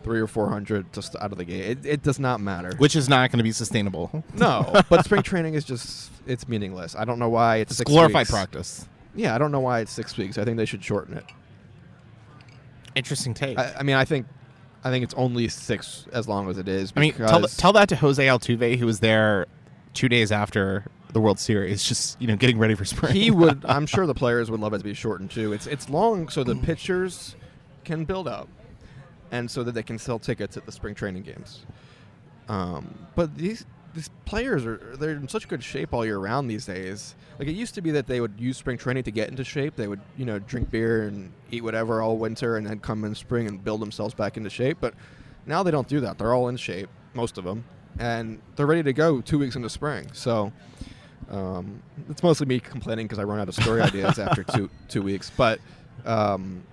[0.03, 1.65] three or 400 just out of the gate.
[1.79, 2.71] It, it does not matter.
[2.77, 4.23] Which is not going to be sustainable.
[4.33, 6.95] no, but spring training is just, it's meaningless.
[6.95, 8.31] I don't know why it's, It's six glorified weeks.
[8.31, 8.87] practice.
[9.15, 10.37] Yeah, I don't know why it's six weeks.
[10.37, 11.25] I think they should shorten it.
[12.95, 13.57] Interesting take.
[13.59, 14.27] I, I mean, I think.
[14.83, 16.93] I think it's only six as long as it is.
[16.95, 19.47] I mean, tell, tell that to Jose Altuve, who was there
[19.93, 23.13] two days after the World Series, just you know getting ready for spring.
[23.13, 23.65] he would.
[23.67, 25.53] I'm sure the players would love it to be shortened too.
[25.53, 27.35] It's it's long so the pitchers
[27.83, 28.47] can build up,
[29.31, 31.65] and so that they can sell tickets at the spring training games.
[32.47, 36.65] Um, but these these players are they're in such good shape all year round these
[36.65, 37.15] days.
[37.37, 39.75] Like it used to be that they would use spring training to get into shape.
[39.75, 43.15] They would you know drink beer and eat whatever all winter, and then come in
[43.15, 44.77] spring and build themselves back into shape.
[44.79, 44.93] But
[45.45, 46.17] now they don't do that.
[46.17, 47.63] They're all in shape, most of them,
[47.97, 50.09] and they're ready to go two weeks into spring.
[50.13, 50.51] So.
[51.29, 55.03] Um, it's mostly me complaining because I run out of story ideas after two two
[55.03, 55.29] weeks.
[55.29, 55.59] But
[56.03, 56.63] um,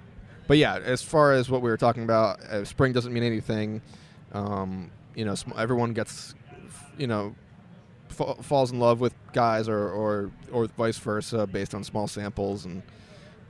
[0.46, 3.82] but yeah, as far as what we were talking about, uh, spring doesn't mean anything.
[4.32, 6.34] Um, you know, sm- everyone gets,
[6.98, 7.34] you know,
[8.08, 12.64] fa- falls in love with guys or, or or vice versa based on small samples
[12.64, 12.82] and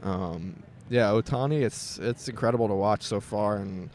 [0.02, 3.90] um, yeah, Ohtani, it's it's incredible to watch so far and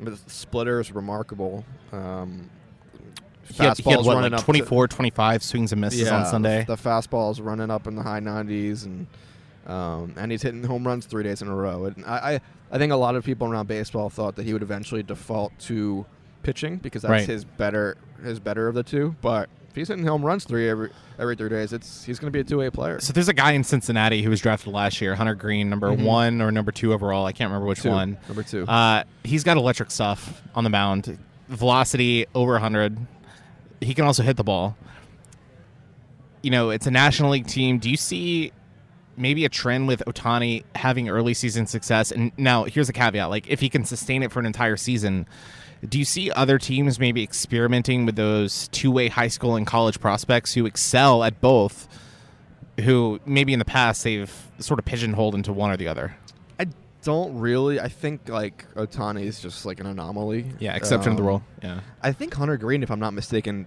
[0.00, 1.64] the splitter is remarkable.
[1.92, 2.50] Um,
[3.46, 6.26] he had, he had what, running like up to- 24, 25 swings and misses on
[6.26, 6.64] Sunday.
[6.66, 9.06] The fastball's running up in the high 90s, and
[9.66, 11.84] um, and he's hitting home runs three days in a row.
[11.86, 12.40] And I, I,
[12.72, 16.04] I think a lot of people around baseball thought that he would eventually default to
[16.44, 17.26] pitching because that's Right.
[17.26, 19.16] his better his better of the two.
[19.20, 22.36] But if he's hitting home runs three every every three days, it's he's going to
[22.36, 23.00] be a two way player.
[23.00, 26.04] So there's a guy in Cincinnati who was drafted last year, Hunter Greene, number Mhm.
[26.04, 27.26] one or number two overall.
[27.26, 27.90] I can't remember which Two.
[27.90, 28.16] one.
[28.28, 28.64] Number two.
[28.66, 32.96] Uh, he's got electric stuff on the mound, velocity over 100.
[33.80, 34.76] He can also hit the ball.
[36.42, 37.78] You know, it's a National League team.
[37.78, 38.52] Do you see
[39.16, 42.10] maybe a trend with Ohtani having early season success?
[42.12, 45.26] And now here's a caveat: like if he can sustain it for an entire season,
[45.88, 50.54] do you see other teams maybe experimenting with those two-way high school and college prospects
[50.54, 51.88] who excel at both?
[52.80, 56.16] Who maybe in the past they've sort of pigeonholed into one or the other.
[56.58, 56.66] I
[57.02, 57.78] don't really.
[57.78, 60.46] I think like Ohtani is just like an anomaly.
[60.58, 61.42] Yeah, exception of the Um, rule.
[61.62, 61.80] Yeah.
[62.02, 63.66] I think Hunter Greene, if I'm not mistaken,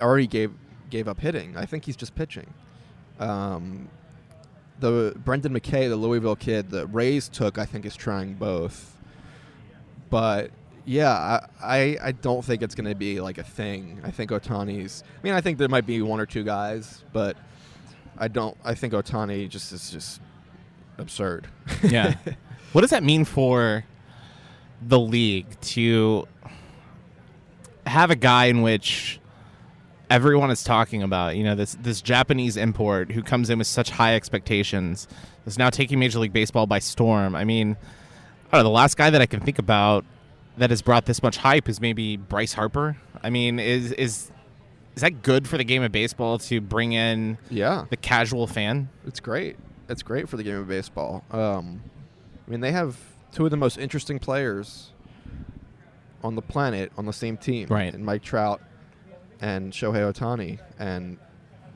[0.00, 0.52] already gave
[0.90, 1.56] gave up hitting.
[1.56, 2.52] I think he's just pitching.
[3.18, 3.88] Um,
[4.78, 8.96] the Brendan McKay, the Louisville kid, the Rays took, I think is trying both.
[10.08, 10.50] But
[10.84, 14.00] yeah, I I, I don't think it's going to be like a thing.
[14.04, 15.02] I think Ohtani's.
[15.18, 17.36] I mean, I think there might be one or two guys, but
[18.18, 18.56] I don't.
[18.64, 20.20] I think Ohtani just is just
[20.98, 21.48] absurd.
[21.82, 22.14] yeah.
[22.72, 23.84] What does that mean for
[24.80, 26.28] the league to
[27.84, 29.18] have a guy in which
[30.08, 33.90] everyone is talking about, you know, this this Japanese import who comes in with such
[33.90, 35.08] high expectations
[35.46, 37.34] is now taking Major League Baseball by storm.
[37.34, 37.76] I mean,
[38.52, 40.04] I don't know, the last guy that I can think about
[40.58, 42.96] that has brought this much hype is maybe Bryce Harper.
[43.22, 44.30] I mean, is is
[44.96, 47.84] is that good for the game of baseball to bring in yeah.
[47.90, 48.88] the casual fan?
[49.06, 49.56] It's great.
[49.88, 51.24] It's great for the game of baseball.
[51.30, 51.80] Um,
[52.46, 52.96] I mean, they have
[53.32, 54.90] two of the most interesting players
[56.22, 57.92] on the planet on the same team, Right.
[57.94, 58.60] And Mike Trout
[59.40, 61.16] and Shohei Ohtani, and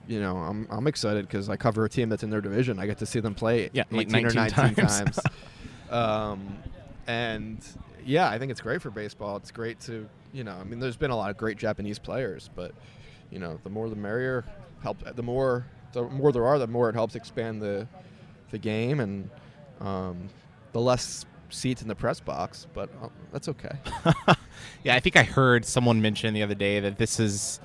[0.07, 2.79] you know, I'm I'm excited because I cover a team that's in their division.
[2.79, 5.17] I get to see them play Yeah, like 18 or 19 19 times.
[5.17, 5.21] times.
[5.91, 6.59] um,
[7.07, 7.59] and
[8.05, 9.37] yeah, I think it's great for baseball.
[9.37, 12.51] It's great to you know, I mean, there's been a lot of great Japanese players,
[12.55, 12.73] but
[13.31, 14.45] you know, the more the merrier.
[14.83, 17.87] Help the more the more there are, the more it helps expand the
[18.51, 19.31] the game and
[19.81, 20.29] um,
[20.73, 22.67] the less seats in the press box.
[22.75, 23.73] But uh, that's okay.
[24.83, 27.61] Yeah, I think I heard someone mention the other day that this is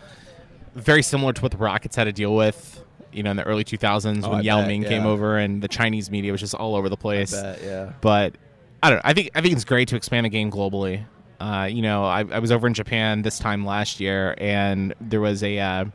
[0.75, 3.63] very similar to what the Rockets had to deal with, you know, in the early
[3.63, 6.55] 2000s Oh, when I Yao bet, Ming came over and the Chinese media was just
[6.55, 7.31] all over the place.
[7.31, 7.93] Bet, yeah.
[8.01, 8.35] But
[8.81, 9.01] I don't know.
[9.03, 11.05] I think I think it's great to expand the game globally.
[11.39, 15.21] Uh, you know, I, I was over in Japan this time last year, and there
[15.21, 15.85] was a uh,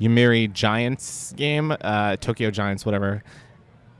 [0.00, 3.22] Yomiuri Giants game, uh, Tokyo Giants, whatever.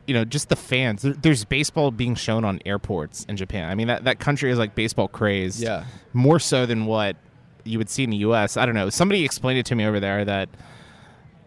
[0.06, 1.02] you know, just the fans.
[1.02, 3.68] There's baseball being shown on airports in Japan.
[3.70, 5.60] I mean, that, that country is like baseball crazed.
[5.62, 5.84] Yeah.
[6.12, 7.16] More so than what
[7.64, 8.56] you would see in the U.S.
[8.56, 8.90] I don't know.
[8.90, 10.48] Somebody explained it to me over there that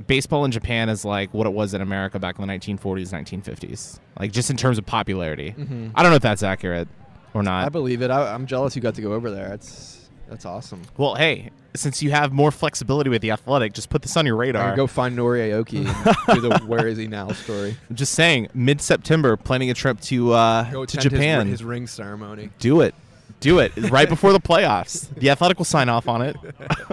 [0.08, 4.00] baseball in Japan is like what it was in America back in the 1940s, 1950s.
[4.20, 5.54] Like just in terms of popularity.
[5.96, 6.88] I don't know if that's accurate
[7.34, 7.66] or not.
[7.66, 8.10] I believe it.
[8.12, 9.54] I, I'm jealous you got to go over there.
[9.54, 10.84] It's that's awesome.
[10.98, 14.36] well, hey, since you have more flexibility with the athletic, just put this on your
[14.36, 14.76] radar.
[14.76, 17.76] go find Nori Aoki do the "Where is he now" story.
[17.90, 21.48] I'm just saying, mid September, planning a trip to uh, Go to attend his- Japan.
[21.48, 22.50] His, ring ceremony.
[22.60, 22.94] Do it.
[23.40, 25.08] Do it right before the playoffs.
[25.16, 26.36] The Athletic will sign off on it.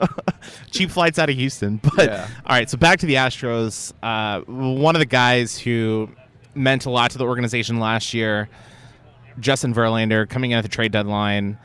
[0.71, 1.81] Cheap flights out of Houston.
[1.97, 2.29] But Yeah.
[2.47, 3.93] all right, so back to the Astros.
[4.03, 6.09] Uh, one of the guys who
[6.55, 8.49] meant a lot to the organization last year,
[9.41, 11.59] Justin Verlander, coming in at the trade deadline,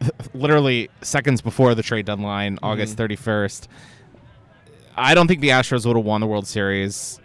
[0.34, 3.68] literally seconds before the trade deadline, August 31st.
[4.96, 7.20] I don't think the Astros would have won the World Series,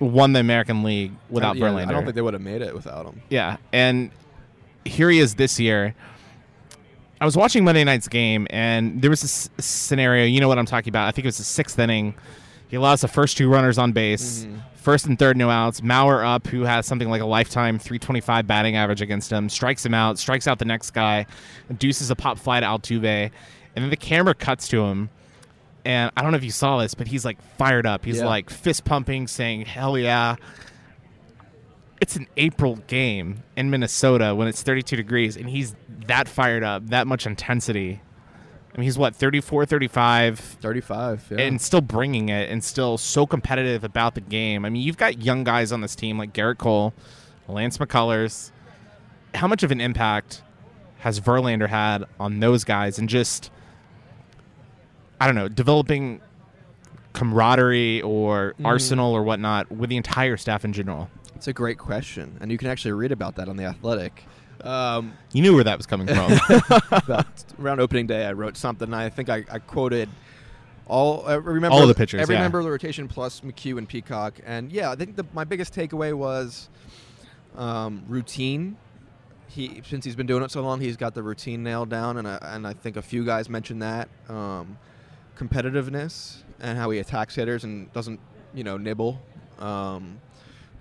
[0.00, 1.88] won the American League without Yeah, Verlander.
[1.88, 3.22] I don't think they would have made it without him.
[3.30, 4.10] Yeah, and
[4.84, 5.94] here he is this year.
[7.20, 10.24] I was watching Monday night's game, and there was this scenario.
[10.26, 11.06] You know what I'm talking about?
[11.06, 12.14] I think it was the sixth inning.
[12.68, 14.58] He allows the first two runners on base, mm-hmm.
[14.76, 15.82] first and third no outs.
[15.82, 19.94] Mauer up, who has something like a lifetime 325 batting average against him, strikes him
[19.94, 21.26] out, strikes out the next guy,
[21.78, 23.30] deuces a pop fly to Altuve,
[23.76, 25.10] and then the camera cuts to him.
[25.84, 28.04] And I don't know if you saw this, but he's like fired up.
[28.04, 28.26] He's Yeah.
[28.26, 30.36] like fist pumping, saying "Hell yeah!"
[32.02, 35.76] It's an April game in Minnesota when it's 32 degrees and he's
[36.08, 38.00] that fired up, that much intensity.
[38.74, 41.26] I mean, he's what, 34, 35, 35.
[41.30, 41.42] Yeah.
[41.42, 44.64] and still bringing it and still so competitive about the game.
[44.64, 46.92] I mean, you've got young guys on this team like Gerrit Cole,
[47.46, 48.50] Lance McCullers.
[49.36, 50.42] How much of an impact
[50.98, 53.52] has Verlander had on those guys and just,
[55.20, 56.20] I don't know, developing
[57.12, 58.66] camaraderie or mm.
[58.66, 61.08] arsenal or whatnot with the entire staff in general?
[61.42, 64.22] It's a great question, and you can actually read about that on the Athletic.
[64.62, 66.30] Um, You knew where that was coming from.
[67.60, 68.94] around opening day, I wrote something.
[68.94, 70.08] I think I, I quoted
[70.86, 71.26] all.
[71.26, 72.42] I remember All of the pitchers, Every yeah.
[72.42, 75.74] member of the rotation plus McHugh and Peacock, and yeah, I think the, my biggest
[75.74, 76.68] takeaway was
[77.56, 78.76] um, routine.
[79.48, 82.28] He since he's been doing it so long, he's got the routine nailed down, and
[82.28, 84.78] I, and I think a few guys mentioned that um,
[85.36, 88.20] competitiveness and how he attacks hitters and doesn't
[88.54, 89.20] you know nibble.
[89.58, 90.20] Um,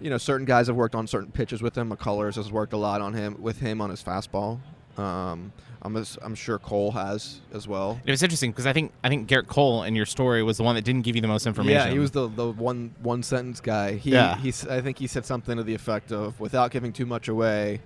[0.02, 1.90] you know, certain guys have worked on certain pitches with him.
[1.92, 4.60] McCullers has worked a lot on him with him on his fastball.
[4.98, 8.00] Um, I'm as, I'm sure Cole has as well.
[8.06, 10.64] It was interesting because I think I think Gerrit Cole in your story was the
[10.64, 11.88] one that didn't give you the most information.
[11.88, 13.94] Yeah, he was the, the one one sentence guy.
[13.94, 14.38] He, Yeah.
[14.38, 17.80] he I think he said something to the effect of, without giving too much away,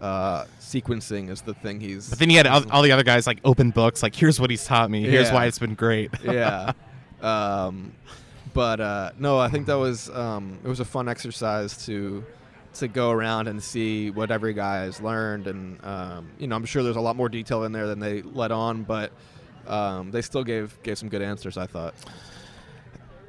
[0.00, 2.08] uh, sequencing is the thing he's.
[2.10, 4.50] But then he had all, all the other guys like open books, like here's what
[4.50, 5.02] he's taught me.
[5.02, 5.34] Here's Yeah.
[5.34, 6.10] why it's been great.
[6.24, 6.72] yeah.
[7.20, 7.92] Um,
[8.52, 12.24] but uh, no, I think that was um, it was a fun exercise to
[12.74, 16.64] to go around and see what every guy has learned, and um, you know, I'm
[16.64, 19.12] sure there's a lot more detail in there than they let on, but
[19.66, 21.56] um, they still gave gave some good answers.
[21.56, 21.94] I thought.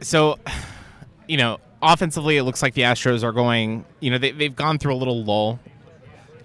[0.01, 0.39] so,
[1.27, 3.85] you know, offensively, it looks like the Astros are going.
[3.99, 5.59] You know, they, they've gone through a little lull.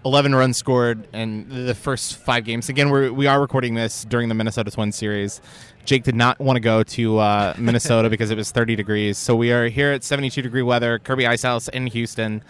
[0.05, 2.69] Eleven runs scored in the first five games.
[2.69, 5.41] Again, we're, we are recording this during the Minnesota Twins series.
[5.87, 9.17] Jake did not want to go to uh, Minnesota because it was 30 degrees.
[9.17, 12.43] So we are here at 72 degree weather, Kirby Ice House in Houston.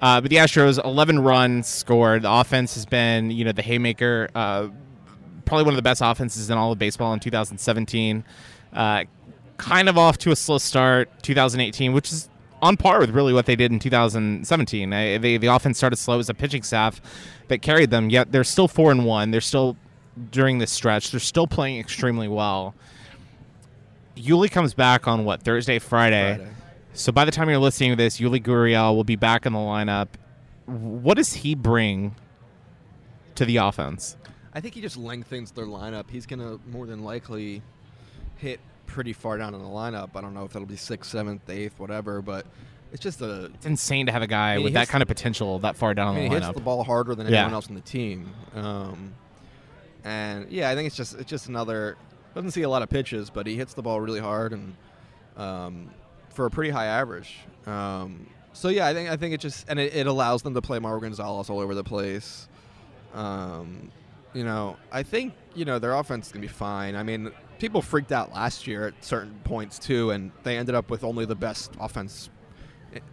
[0.00, 2.22] Uh, but the Astros, 11 runs scored.
[2.22, 4.28] The offense has been, you know, the haymaker.
[4.34, 4.68] Uh,
[5.44, 8.22] probably one of the best offenses in all of baseball in 2017.
[8.72, 9.04] Uh,
[9.56, 12.28] kind of off to a slow start 2018, which is
[12.62, 14.92] on par with really what they did in 2017.
[14.92, 16.18] Uh, they, the offense started slow.
[16.18, 17.00] as a pitching staff
[17.48, 19.30] that carried them, yet they're still four and one.
[19.30, 19.76] They're still
[20.30, 21.10] during this stretch.
[21.10, 22.74] They're still playing extremely well.
[24.16, 26.36] Yuli comes back on what Thursday, Friday.
[26.36, 26.52] Friday.
[26.94, 29.58] So by the time you're listening to this, Yuli Gurriel will be back in the
[29.58, 30.08] lineup.
[30.66, 32.16] What does he bring
[33.36, 34.16] to the offense?
[34.52, 36.10] I think he just lengthens their lineup.
[36.10, 37.62] He's gonna more than likely
[38.36, 40.10] hit pretty far down in the lineup.
[40.16, 42.44] I don't know if it'll be sixth, seventh, eighth, whatever, but
[42.92, 45.02] it's just a It's insane to have a guy I mean, with he that kind
[45.02, 46.54] of potential that far down I mean, in he the hits lineup.
[46.54, 47.38] the ball harder than Yeah.
[47.38, 48.30] anyone else on the team.
[48.56, 49.14] Um,
[50.04, 51.96] and yeah, I think it's just it's just another
[52.34, 54.74] doesn't see a lot of pitches, but he hits the ball really hard and
[55.36, 55.90] um,
[56.30, 57.36] for a pretty high average.
[57.66, 60.62] Um, so yeah, I think I think it just and it, it allows them to
[60.62, 62.48] play Marwin Gonzalez all over the place.
[63.14, 63.90] Um,
[64.34, 66.94] you know, I think you know their offense is gonna be fine.
[66.96, 70.90] I mean, people freaked out last year at certain points too, and they ended up
[70.90, 72.30] with only the best offense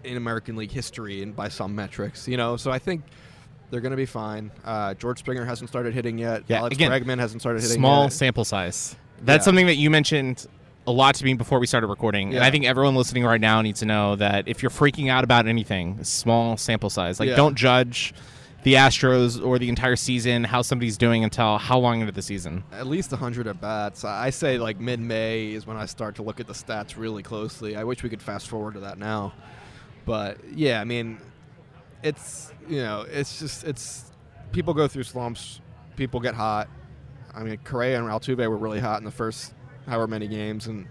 [0.04, 2.56] in American League history, and by some metrics, you know.
[2.58, 3.04] So I think
[3.70, 4.52] they're going to be fine.
[4.64, 6.44] Uh, George Springer hasn't started hitting yet.
[6.48, 7.80] Yeah, Alex again, Bregman hasn't started hitting yet.
[7.82, 8.14] Small yet.
[8.14, 8.96] sample size.
[9.22, 9.46] That's Yeah.
[9.46, 10.46] something that you mentioned
[10.88, 13.62] a lot to me before we started recording, and I think everyone listening right now
[13.62, 17.20] needs to know that if you're freaking out about anything, small sample size.
[17.20, 17.36] Like, Yeah.
[17.36, 18.14] don't judge
[18.66, 22.64] the Astros or the entire season, how somebody's doing until how long into the season.
[22.72, 24.04] At least 100 at bats.
[24.04, 27.22] I say like mid May is when I start to look at the stats really
[27.22, 27.76] closely.
[27.76, 29.34] I wish we could fast forward to that now.
[30.04, 31.20] But yeah, I mean,
[32.02, 34.12] it's, you know, it's just, it's,
[34.52, 35.62] people go through slumps,
[35.96, 36.68] people get hot.
[37.36, 39.54] I mean, Correa and Altuve were really hot in the first
[39.86, 40.66] however many games.
[40.66, 40.88] And,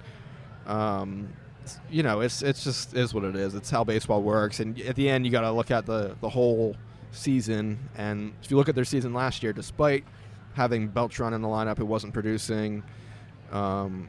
[0.67, 1.29] um,
[1.91, 3.55] you know, it's it's just is what it is.
[3.55, 4.61] It's how baseball works.
[4.61, 6.77] And at the end, you got to look at the the whole
[7.15, 7.79] season.
[7.97, 10.05] And if you look at their season last year, despite
[10.55, 12.83] having Beltran in the lineup who wasn't producing,
[13.53, 14.09] um,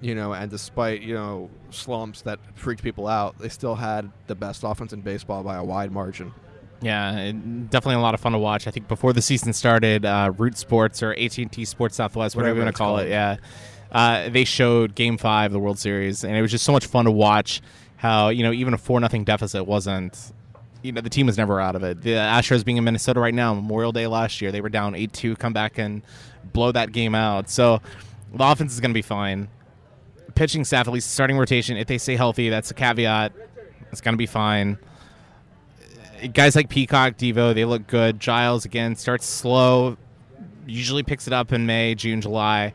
[0.00, 4.34] you know, and despite you know slumps that freaked people out, they still had the
[4.34, 6.32] best offense in baseball by a wide margin.
[6.82, 8.66] Yeah, it- definitely a lot of fun to watch.
[8.66, 12.36] I think before the season started, uh, Root Sports or AT and T Sports Southwest,
[12.36, 13.08] whatever, Whatever you want to call it, called.
[13.10, 13.36] yeah,
[13.92, 16.84] uh, they showed Game Five of the World Series, and it was just so much
[16.86, 17.62] fun to watch.
[17.96, 20.32] How you know even a four nothing deficit wasn't.
[20.86, 22.02] You know the team was never out of it.
[22.02, 25.12] The Astros being in Minnesota right now, Memorial Day last year, they were down eight
[25.12, 26.02] two, come back and
[26.52, 27.50] blow that game out.
[27.50, 27.80] So
[28.34, 29.48] the offense is going to be fine.
[30.34, 33.32] Pitching staff, at least starting rotation, if they stay healthy, that's a caveat.
[33.90, 34.78] It's going to be fine
[36.32, 38.20] guys like Peacock, Devo, they look good.
[38.20, 39.96] Giles again starts slow,
[40.66, 42.72] usually picks it up in May, June, July.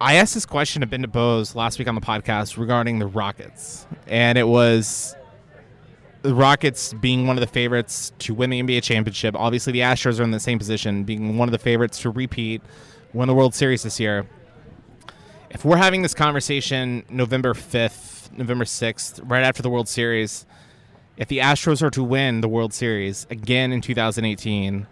[0.00, 3.86] I asked this question to Ben DuBose last week on the podcast regarding the Rockets,
[4.06, 5.16] and it was
[6.28, 9.34] the Rockets being one of the favorites to win the NBA championship.
[9.34, 12.60] Obviously, the Astros are in the same position, being one of the favorites to repeat,
[13.14, 14.26] win the World Series this year.
[15.48, 20.44] If we're having this conversation November 5th, November 6th, right after the World Series,
[21.16, 24.86] if the Astros are to win the World Series again in 2018,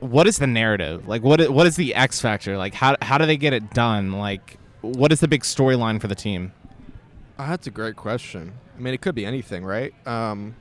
[0.00, 1.08] what is the narrative?
[1.08, 2.58] Like, What what is the X factor?
[2.58, 4.12] Like, how how do they get it done?
[4.12, 6.52] Like, what is the big storyline for the team?
[7.38, 8.52] Uh, that's a great question.
[8.76, 9.94] I mean, it could be anything, right?
[10.06, 10.54] Um,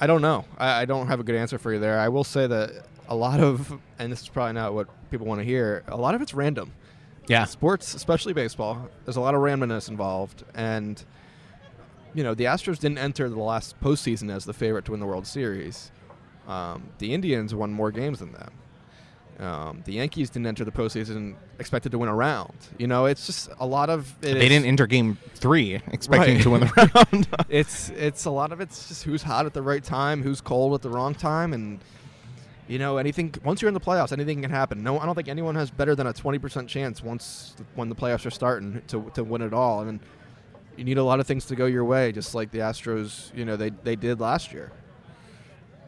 [0.00, 0.44] I don't know.
[0.56, 1.98] I, I don't have a good answer for you there.
[1.98, 5.40] I will say that a lot of, and this is probably not what people want
[5.40, 6.72] to hear, a lot of it's random.
[7.26, 10.42] Yeah, Sports, especially baseball, there's a lot of randomness involved.
[10.54, 11.04] And,
[12.14, 15.06] you know, the Astros didn't enter the last postseason as the favorite to win the
[15.06, 15.92] World Series.
[16.48, 18.52] Um, the Indians won more games than them.
[19.40, 22.52] Um, the Yankees didn't enter the postseason expected to win a round.
[22.78, 26.34] You know, it's just a lot of it they is- didn't enter Game Three expecting
[26.34, 26.42] Right.
[26.42, 27.28] to win the round.
[27.48, 30.74] it's it's a lot of it's just who's hot at the right time, who's cold
[30.74, 31.80] at the wrong time, and
[32.68, 33.34] you know anything.
[33.42, 34.82] Once you're in the playoffs, anything can happen.
[34.82, 38.26] No, I don't think anyone has better than a 20% chance once when the playoffs
[38.26, 39.80] are starting to to win it all.
[39.80, 40.00] And
[40.76, 43.34] you need a lot of things to go your way, just like the Astros.
[43.34, 44.70] You know they they did last year.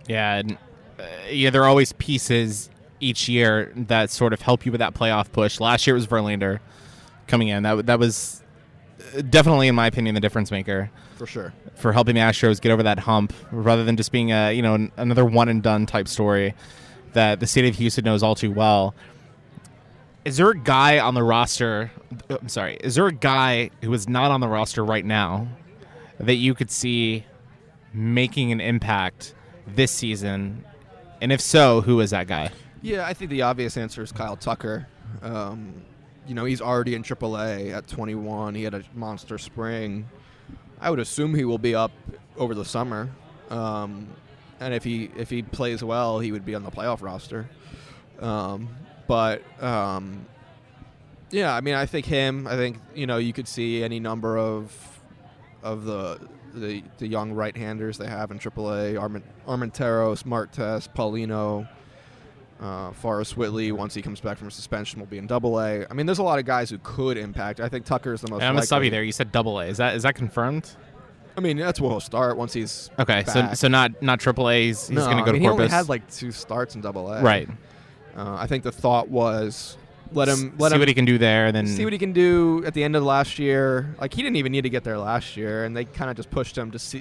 [0.09, 0.59] Yeah, and,
[0.99, 2.71] uh, yeah, there are always pieces
[3.03, 5.61] each year that sort of help you with that playoff push.
[5.61, 6.61] Last year it was Verlander
[7.27, 7.63] coming in.
[7.63, 8.43] That that was
[9.17, 11.53] uh, definitely, in my opinion, the difference maker For sure.
[11.75, 14.89] for helping the Astros get over that hump, rather than just being a you know
[14.97, 16.55] another one and done type story
[17.13, 18.95] that the state of Houston knows all too well.
[20.25, 21.91] Is there a guy on the roster?
[22.31, 22.77] uh, I'm sorry.
[22.81, 25.49] Is there a guy who is not on the roster right now
[26.21, 27.27] that you could see
[27.93, 29.35] making an impact
[29.67, 30.65] this season?
[31.21, 32.51] And if so, who is that guy?
[32.83, 34.89] Yeah, I think the obvious answer is Kyle Tucker.
[35.23, 35.83] Um,
[36.27, 38.57] you know, he's already in AAA at 21.
[38.57, 40.09] He had a monster spring.
[40.81, 41.93] I would assume he will be up
[42.37, 43.09] over the summer.
[43.51, 44.09] Um,
[44.59, 47.49] and if he if he plays well, he would be on the playoff roster.
[48.21, 48.69] Um,
[49.07, 50.27] but um,
[51.31, 52.47] yeah, I mean, I think him.
[52.47, 55.01] I think you know you could see any number of
[55.63, 56.19] of the
[56.55, 61.69] the, the young right-handers they have in AAA: Armin, Armenteros, Martes, Paulino.
[62.63, 65.85] Uh, Forrest Whitley, once he comes back from suspension, will be in Double A.
[65.91, 67.59] I mean, there's a lot of guys who could impact.
[67.59, 68.41] I think Tucker is the most.
[68.41, 69.03] And I'm gonna stop you there.
[69.03, 69.67] You said double A.
[69.67, 70.71] Is that is that confirmed?
[71.37, 73.57] I mean, that's where he'll start once he's Okay, so back.
[73.57, 74.67] so not not triple A.
[74.67, 75.73] He's, no, gonna go I mean, to he only Corpus.
[75.73, 77.21] had like two starts in Double A.
[77.21, 77.49] right.
[78.15, 79.77] Uh, I think the thought was
[80.13, 81.51] let him let see him what he can do there.
[81.51, 83.97] Then see what he can do at the end of last year.
[84.01, 86.31] Like he didn't even need to get there last year, and they kind of just
[86.31, 86.99] pushed him to see,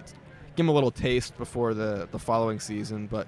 [0.56, 3.08] give him a little taste before the the following season.
[3.08, 3.28] But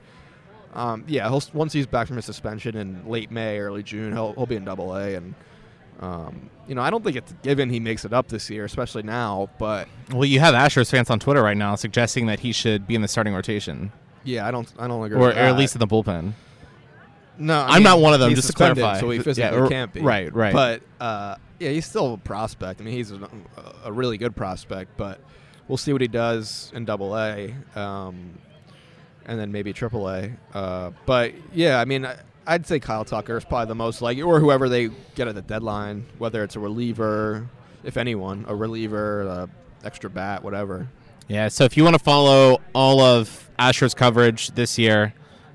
[0.73, 4.33] um, yeah, he'll, once he's back from his suspension in late May, early June, he'll
[4.33, 5.35] he'll be in Double A, and
[5.99, 8.65] um, you know I don't think it's a given he makes it up this year,
[8.65, 9.49] especially now.
[9.59, 12.95] But Well, you have Astros fans on Twitter right now suggesting that he should be
[12.95, 13.91] in the starting rotation,
[14.23, 15.17] yeah, I don't I don't agree.
[15.19, 16.33] or, or at least in the bullpen.
[17.37, 18.99] No, I I'm mean, not one of them, just to clarify.
[18.99, 20.01] So he Yeah, physically or- can't be.
[20.01, 20.53] right, right.
[20.53, 22.79] But uh, yeah, he's still a prospect.
[22.79, 23.27] I mean, he's a,
[23.85, 24.95] a really good prospect.
[24.97, 25.19] But
[25.67, 28.37] we'll see what he does in Double A, um,
[29.25, 30.31] and then maybe Triple A.
[30.53, 32.07] Uh, but yeah, I mean,
[32.45, 35.41] I'd say Kyle Tucker is probably the most like, or whoever they get at the
[35.41, 37.47] deadline, whether it's a reliever,
[37.83, 39.49] if anyone, a reliever, a
[39.83, 40.87] extra bat, whatever.
[41.27, 45.13] Yeah, so if you want to follow all of Astros coverage this year,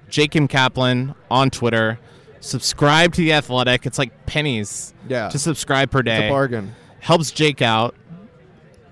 [0.09, 1.99] Jacob Kaplan on Twitter.
[2.41, 3.85] Subscribe to the Athletic.
[3.85, 6.17] It's like pennies Yeah, to subscribe per day.
[6.17, 6.75] it's a bargain.
[7.01, 7.95] Helps Jake out.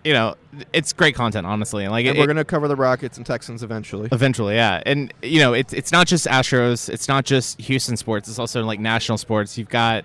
[0.04, 0.34] You know,
[0.72, 1.86] it's great content, honestly.
[1.88, 4.08] Like And it, we're gonna cover the Rockets and Texans eventually.
[4.12, 8.28] Eventually, yeah, and you know, it's it's not just Astros, it's not just Houston sports,
[8.28, 9.56] it's also like national sports.
[9.58, 10.04] You've got,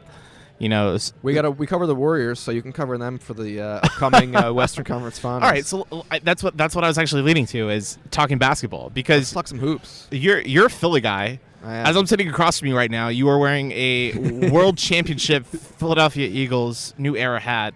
[0.59, 3.61] you know, We gotta we cover the Warriors, so you can cover them for the
[3.61, 5.43] uh, upcoming uh, Western Conference Finals.
[5.43, 5.65] all right.
[5.65, 8.93] So I, that's what that's what I was actually leading to is talking basketball let's
[8.93, 10.07] because talk some hoops.
[10.11, 11.39] you're you're a Philly guy.
[11.63, 16.27] As I'm sitting across from you right now, you are wearing a World Championship Philadelphia
[16.27, 17.75] Eagles New Era hat.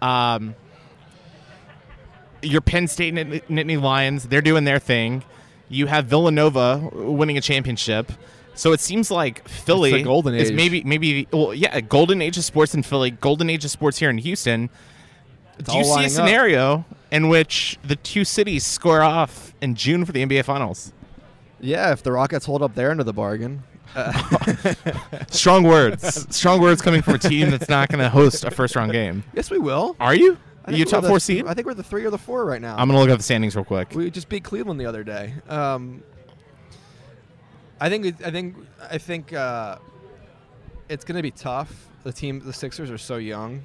[0.00, 0.56] Um,
[2.42, 5.24] your Penn State Nit- Nittany Lions, they're doing their thing.
[5.68, 8.12] You have Villanova winning a championship.
[8.54, 10.56] So it seems like Philly golden is age.
[10.56, 14.10] maybe maybe well yeah, golden age of sports in Philly, golden age of sports here
[14.10, 14.68] in Houston.
[15.62, 16.12] Do you see a lining up.
[16.12, 20.92] scenario in which the two cities square off in June for the NBA Finals?
[21.60, 23.62] Yeah, if the Rockets hold up their end of the bargain.
[25.30, 26.34] Strong words.
[26.34, 29.22] Strong words coming from a team that's not going to host a first round game.
[29.34, 29.96] Yes, we will.
[30.00, 30.36] Are you?
[30.68, 31.44] You top the- four seed?
[31.46, 32.76] I think we're the three or the four right now.
[32.76, 33.92] I'm going to look at the standings real quick.
[33.94, 35.34] we just beat Cleveland the other day.
[35.48, 36.02] Um,
[37.80, 38.06] I think.
[38.06, 38.56] it- I think.
[38.90, 39.32] I think.
[39.32, 39.78] Uh,
[40.88, 41.88] it's going to be tough.
[42.04, 43.62] The team, the Sixers are so young,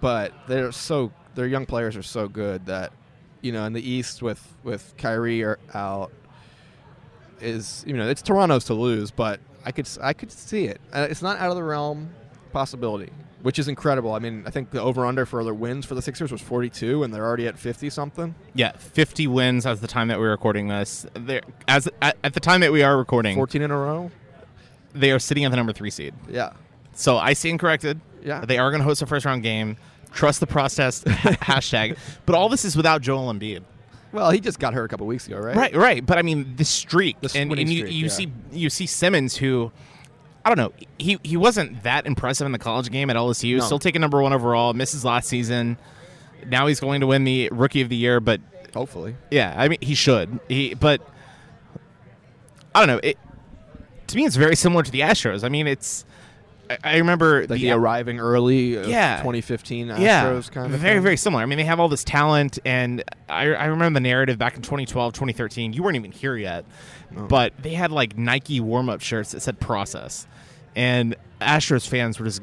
[0.00, 2.92] but they're so their young players are so good that
[3.42, 6.10] you know in the East with with Kyrie are out
[7.40, 10.80] is you know it's Toronto's to lose, but I could I could see it.
[10.92, 12.08] Uh, it's not out of the realm
[12.52, 13.10] possibility,
[13.46, 14.12] which is incredible.
[14.12, 17.04] I mean, I think the over under for their wins for the Sixers was 42,
[17.04, 18.34] and they're already at 50 something.
[18.54, 21.06] Yeah, 50 wins as the time that we're recording this.
[21.14, 24.10] They're, as at, at the time that we are recording, 14 in a row.
[24.94, 26.12] they are sitting at the number three seed.
[26.28, 26.54] Yeah.
[26.94, 28.00] So I stand corrected.
[28.20, 28.44] Yeah.
[28.44, 29.76] They are going to host a first round game.
[30.10, 31.04] Trust the process.
[31.04, 31.98] hashtag.
[32.26, 33.62] But all this is without Joel Embiid.
[34.10, 35.54] Well, he just got hurt a couple weeks ago, right?
[35.54, 36.04] Right, right.
[36.04, 38.08] But I mean, the streak, The and, and you, streak, you yeah.
[38.08, 39.70] see you see Simmons, who
[40.46, 43.56] I don't know, he he wasn't that impressive in the college game at LSU.
[43.58, 43.64] No.
[43.64, 44.74] Still taking number one overall.
[44.74, 45.76] Misses last season.
[46.46, 48.20] Now he's going to win the Rookie of the Year.
[48.20, 48.40] But
[48.72, 49.16] Hopefully.
[49.28, 50.38] yeah, I mean, he should.
[50.48, 51.00] He, but
[52.76, 53.00] I don't know.
[53.02, 53.18] It
[54.06, 55.42] to me, it's very similar to the Astros.
[55.42, 56.04] I mean, it's.
[56.70, 59.18] I, I remember Like the, the arriving early of Yeah.
[59.18, 61.02] 2015 Astros yeah, kind of very thing.
[61.02, 61.42] very similar.
[61.42, 64.62] I mean, they have all this talent, and I, I remember the narrative back in
[64.62, 65.72] 2012, 2013.
[65.72, 66.64] You weren't even here yet,
[67.10, 67.26] No.
[67.26, 70.26] but they had like Nike warm up shirts that said "Process,"
[70.74, 72.42] and Astros fans were just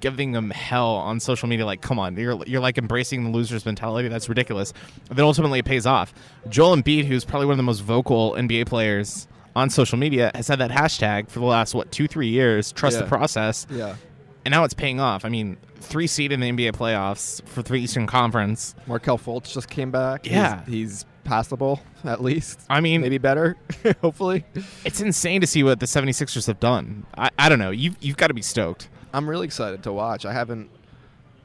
[0.00, 1.66] giving them hell on social media.
[1.66, 4.08] Like, come on, you're you're like embracing the losers mentality.
[4.08, 4.72] That's ridiculous.
[5.08, 6.14] But then ultimately, it pays off.
[6.48, 9.26] Joel Embiid, who's probably one of the most vocal NBA players
[9.56, 12.72] on social media, has had that hashtag for the last what two three years.
[12.72, 13.96] Trust the process Yeah.
[14.44, 15.24] and now it's paying off.
[15.24, 18.74] I mean, three seed in the NBA playoffs for the Eastern Conference.
[18.86, 20.26] Markelle Fultz just came back.
[20.26, 20.72] Yeah, He's- Yeah.
[20.74, 22.58] He's, passable at least.
[22.68, 23.56] I mean, Maybe better,
[24.00, 24.44] hopefully.
[24.84, 27.06] it's insane to see what the 76ers have done.
[27.16, 27.70] I, I don't know.
[27.70, 28.88] You've, you've got to be stoked.
[29.12, 30.24] I'm really excited to watch.
[30.24, 30.70] I haven't.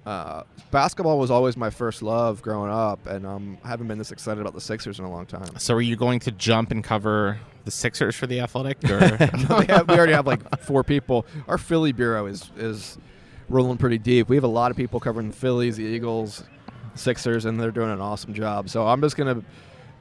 [0.06, 4.12] Uh, basketball was always my first love growing up, and um, I haven't been this
[4.12, 5.58] excited about the Sixers in a long time.
[5.58, 8.84] So, are you going to jump and cover the Sixers for the Athletic?
[8.84, 9.00] Or
[9.50, 11.26] No, we, have, we already have like four people.
[11.48, 13.00] Our Philly bureau is is
[13.50, 14.30] rolling pretty deep.
[14.30, 16.44] We have a lot of people covering the Phillies, the Eagles,
[16.94, 18.70] Sixers, and they're doing an awesome job.
[18.70, 19.42] So I'm just gonna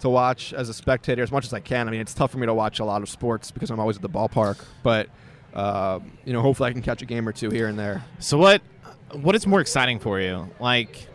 [0.00, 1.88] to watch as a spectator as much as I can.
[1.88, 3.96] I mean, it's tough for me to watch a lot of sports because I'm always
[3.96, 5.08] at the ballpark, but.
[5.54, 8.04] Um, you know, hopefully I can catch a game or two here and there.
[8.18, 8.60] so, what
[9.12, 10.48] what is more exciting for you?
[10.60, 11.06] Like,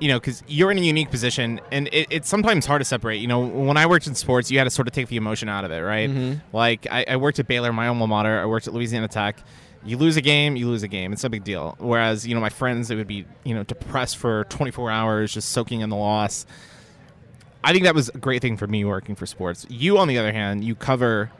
[0.00, 3.16] you know, because you're in a unique position, and it, it's sometimes hard to separate.
[3.16, 5.48] You know, when I worked in sports, you had to sort of take the emotion
[5.48, 6.08] out of it, right?
[6.08, 6.40] Mhm.
[6.52, 8.40] Like, I, I worked at Baylor, my alma mater.
[8.40, 9.42] I worked at Louisiana Tech.
[9.84, 11.12] You lose a game, you lose a game.
[11.12, 11.76] It's no big deal.
[11.78, 15.50] Whereas, you know, my friends, they would be, you know, depressed for 24 hours, just
[15.50, 16.46] soaking in the loss.
[17.64, 19.66] I think that was a great thing for me working for sports.
[19.68, 21.30] You, on the other hand, you cover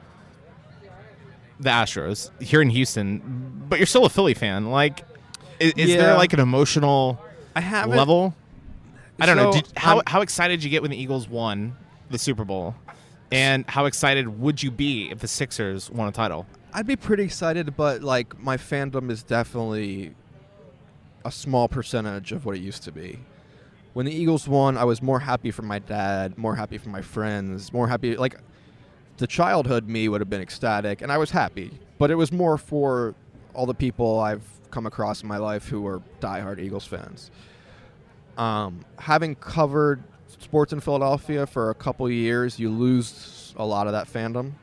[1.59, 3.21] the Astros here in Houston,
[3.69, 4.69] but you're still a Philly fan.
[4.69, 5.03] Like,
[5.59, 7.19] is, is there like an emotional
[7.55, 8.35] I have level?
[9.19, 9.51] I don't know.
[9.51, 11.75] Did, how I'm- how excited did you get when the Eagles won
[12.09, 12.75] the Super Bowl?
[13.31, 16.47] And how excited would you be if the Sixers won a title?
[16.73, 20.15] I'd be pretty excited, but like my fandom is definitely
[21.25, 23.19] a small percentage of what it used to be.
[23.93, 27.01] When the Eagles won, I was more happy for my dad, more happy for my
[27.01, 28.15] friends, more happy.
[28.15, 28.37] Like
[29.17, 31.71] the childhood me would have been ecstatic, and I was happy.
[31.97, 33.13] But it was more for
[33.53, 37.31] all the people I've come across in my life who are diehard Eagles fans.
[38.37, 40.03] Um, having covered
[40.39, 44.53] sports in Philadelphia for a couple years, you lose a lot of that fandom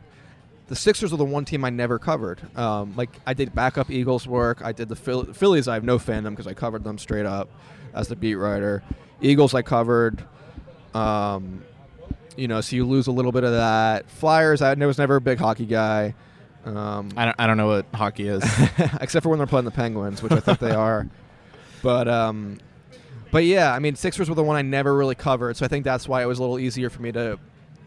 [0.69, 2.41] the Sixers are the one team I never covered.
[2.59, 4.65] Um, like I did backup Eagles work.
[4.65, 5.69] I did the Phil- Phillies.
[5.69, 7.49] I have no fandom because I covered them straight up
[7.95, 8.83] as the beat writer.
[9.21, 10.25] Eagles I covered.
[10.95, 11.63] Um,
[12.37, 14.11] you know, so you lose a little bit of that.
[14.11, 16.15] Flyers, I was never a big hockey guy.
[16.67, 18.43] Um, I don't, I don't know what hockey is.
[19.01, 21.09] except for when they're playing the Penguins, which I think they are.
[21.83, 22.59] But um,
[23.31, 25.85] but yeah, I mean, Sixers were the one I never really covered, so I think
[25.85, 27.39] that's why it was a little easier for me to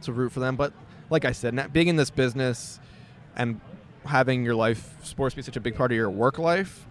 [0.03, 0.55] to root for them.
[0.55, 0.71] But
[1.09, 2.79] like I said, being in this business
[3.35, 3.59] and
[4.05, 6.87] having your life sports be such a big part of your work life,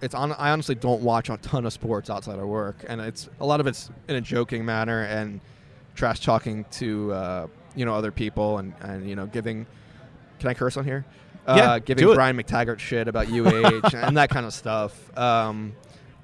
[0.00, 0.32] it's on.
[0.32, 3.60] I honestly don't watch a ton of sports outside of work, and it's a lot
[3.60, 5.40] of it's in a joking manner and
[5.94, 9.66] trash talking to uh, you know other people and and you know giving.
[10.40, 11.04] Can I curse on here?
[11.46, 12.12] Yeah, uh, giving.
[12.14, 15.16] Brian McTaggart shit about UH and that kind of stuff.
[15.16, 15.74] Um,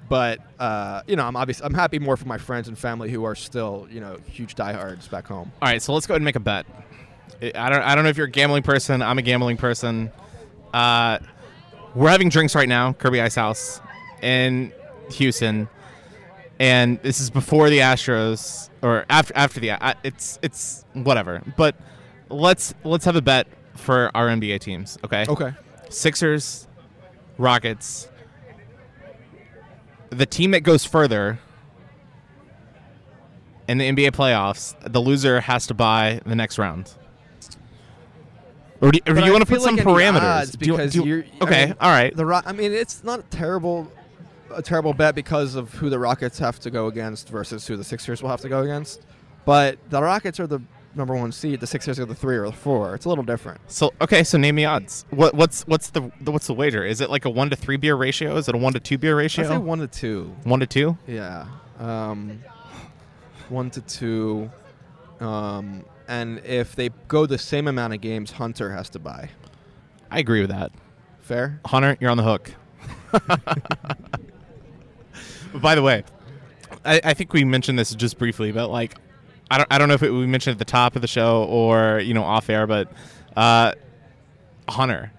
[0.09, 3.23] but uh, you know, I'm obviously I'm happy more for my friends and family who
[3.23, 5.51] are still you know huge diehards back home.
[5.61, 6.65] All right, so let's go ahead and make a bet.
[7.41, 9.01] I don't I don't know if you're a gambling person.
[9.01, 10.11] I'm a gambling person.
[10.73, 11.19] Uh,
[11.93, 13.81] we're having drinks right now, Kirby Ice House
[14.21, 14.71] in
[15.11, 15.67] Houston,
[16.59, 21.41] and this is before the Astros or after after the uh, it's it's whatever.
[21.57, 21.75] But
[22.29, 23.47] let's let's have a bet
[23.77, 25.25] for our NBA teams, okay?
[25.27, 25.53] Okay.
[25.89, 26.67] Sixers,
[27.37, 28.09] Rockets.
[30.09, 31.39] The team that goes further
[33.67, 36.93] in the NBA playoffs, the loser has to buy the next round.
[38.79, 40.21] Or do, or do you want to put some like any parameters?
[40.21, 42.15] odds Do you- because do you- you're I okay, mean, all right.
[42.15, 43.91] The Ro- I mean, it's not a terrible
[44.53, 47.83] a terrible bet because of who the Rockets have to go against versus who the
[47.83, 49.01] Sixers will have to go against.
[49.45, 50.61] But the Rockets are the
[50.97, 51.59] number one seed.
[51.59, 52.95] The Sixers are the three or the four.
[52.95, 53.61] It's a little different.
[53.67, 55.05] So okay, so name the odds.
[55.09, 56.83] What what's what's the, the what's the wager?
[56.85, 58.35] Is it like a one to three beer ratio?
[58.37, 59.47] Is it a one to two beer I ratio?
[59.47, 60.35] say one to two.
[60.43, 60.97] one to two.
[61.07, 61.45] Yeah.
[61.79, 62.43] Um,
[63.49, 64.49] one to two.
[65.19, 69.29] Um, and if they go the same amount of games, Hunter has to buy.
[70.09, 70.71] I agree with that.
[71.21, 71.59] Fair?
[71.65, 72.53] Hunter, you're on the hook.
[75.55, 76.03] by the way,
[76.85, 78.95] I, I think we mentioned this just briefly, but like,
[79.49, 81.43] I don't, I don't know if it, we mentioned at the top of the show
[81.45, 82.91] or you know off air, but
[83.35, 83.73] uh,
[84.67, 85.11] Hunter,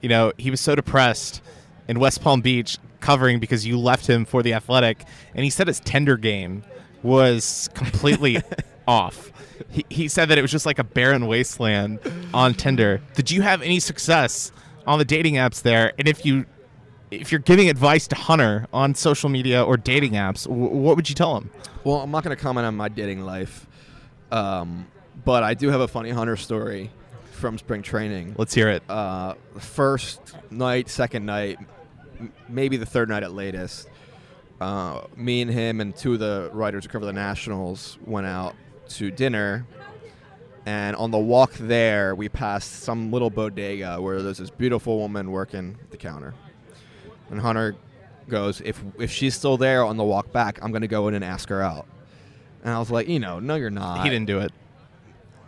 [0.00, 1.42] you know, he was so depressed
[1.88, 5.04] in West Palm Beach covering because you left him for the Athletic,
[5.34, 6.62] and he said his Tinder game
[7.02, 8.40] was completely
[8.88, 9.30] off.
[9.70, 12.00] He, he said that it was just like a barren wasteland
[12.34, 13.00] on Tinder.
[13.14, 14.50] Did you have any success
[14.86, 15.92] on the dating apps there?
[15.98, 16.46] And if you
[17.12, 21.08] if you're giving advice to Hunter on social media or dating apps, w- what would
[21.08, 21.50] you tell him?
[21.84, 23.66] Well, I'm not going to comment on my dating life,
[24.30, 24.86] um,
[25.24, 26.90] but I do have a funny Hunter story
[27.32, 28.34] from spring training.
[28.38, 28.82] Let's hear it.
[28.88, 31.58] Uh, first night, second night,
[32.18, 33.88] m- maybe the third night at latest,
[34.60, 38.54] uh, me and him and two of the writers who cover the Nationals went out
[38.90, 39.66] to dinner.
[40.64, 45.32] And on the walk there, we passed some little bodega where there's this beautiful woman
[45.32, 46.34] working the counter.
[47.32, 47.74] And Hunter
[48.28, 51.14] goes, if if she's still there on the walk back, I'm going to go in
[51.14, 51.86] and ask her out.
[52.62, 54.04] And I was like, you know, no, you're not.
[54.04, 54.52] he didn't do it.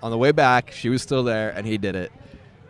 [0.03, 2.11] On the way back, she was still there, and he did it,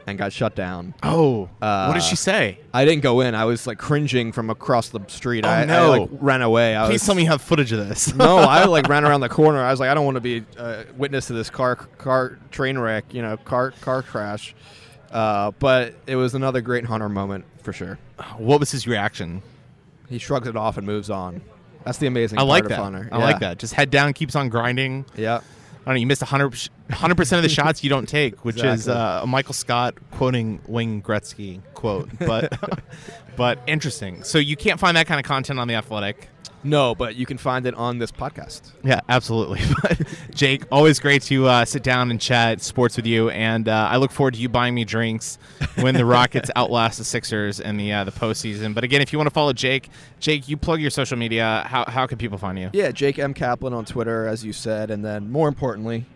[0.06, 0.94] and got shut down.
[1.02, 2.58] Oh, Uh, what did she say?
[2.72, 3.34] I didn't go in.
[3.34, 5.44] I was like cringing from across the street.
[5.46, 6.76] Oh, I, I, like ran away.
[6.76, 8.14] I Please was, tell me you have footage of this.
[8.16, 9.60] no, I like ran around the corner.
[9.62, 12.78] I was like, I don't want to be a witness to this car car train
[12.78, 14.54] wreck, you know, car car crash.
[15.14, 17.98] Uh, but it was another great Hunter moment for sure.
[18.36, 19.42] what was his reaction?
[20.10, 21.40] He shrugs it off and moves on.
[21.84, 22.78] That's the amazing I part like of that.
[22.78, 23.08] Hunter.
[23.12, 23.24] I Yeah.
[23.24, 23.58] like that.
[23.58, 25.04] Just head down, keeps on grinding.
[25.16, 25.36] Yeah.
[25.36, 25.40] I
[25.90, 26.00] don't know.
[26.00, 26.50] You missed 100
[27.16, 31.02] percent of the shots you don't take, which is uh, a Michael Scott quoting Wayne
[31.02, 32.08] Gretzky quote.
[32.18, 32.58] But
[33.36, 34.24] but interesting.
[34.24, 36.28] So you can't find that kind of content on the Athletic.
[36.64, 38.72] No, but you can find it on this podcast.
[38.82, 39.60] Yeah, absolutely.
[40.34, 43.98] Jake, always great to uh, sit down and chat sports with you, and uh, I
[43.98, 45.38] look forward to you buying me drinks
[45.76, 48.74] when the Rockets outlast the Sixers in the uh, the postseason.
[48.74, 49.90] But again, if you want to follow Jake,
[50.20, 51.64] Jake, you plug your social media.
[51.66, 52.70] How how can people find you?
[52.72, 53.34] Yeah, Jake M.
[53.34, 56.06] Kaplan on Twitter, as you said, and then more importantly,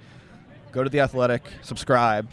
[0.72, 2.28] go to the Athletic, subscribe,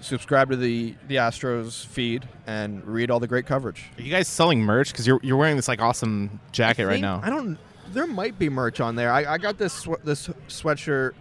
[0.00, 3.84] subscribe to the the Astros feed, and read all the great coverage.
[3.98, 4.92] Are you guys selling merch?
[4.92, 7.20] Because you're you're wearing this like awesome jacket right now.
[7.22, 7.58] I don't.
[7.92, 9.12] There might be merch on there.
[9.12, 11.12] I, I got this swe- this sweatshirt.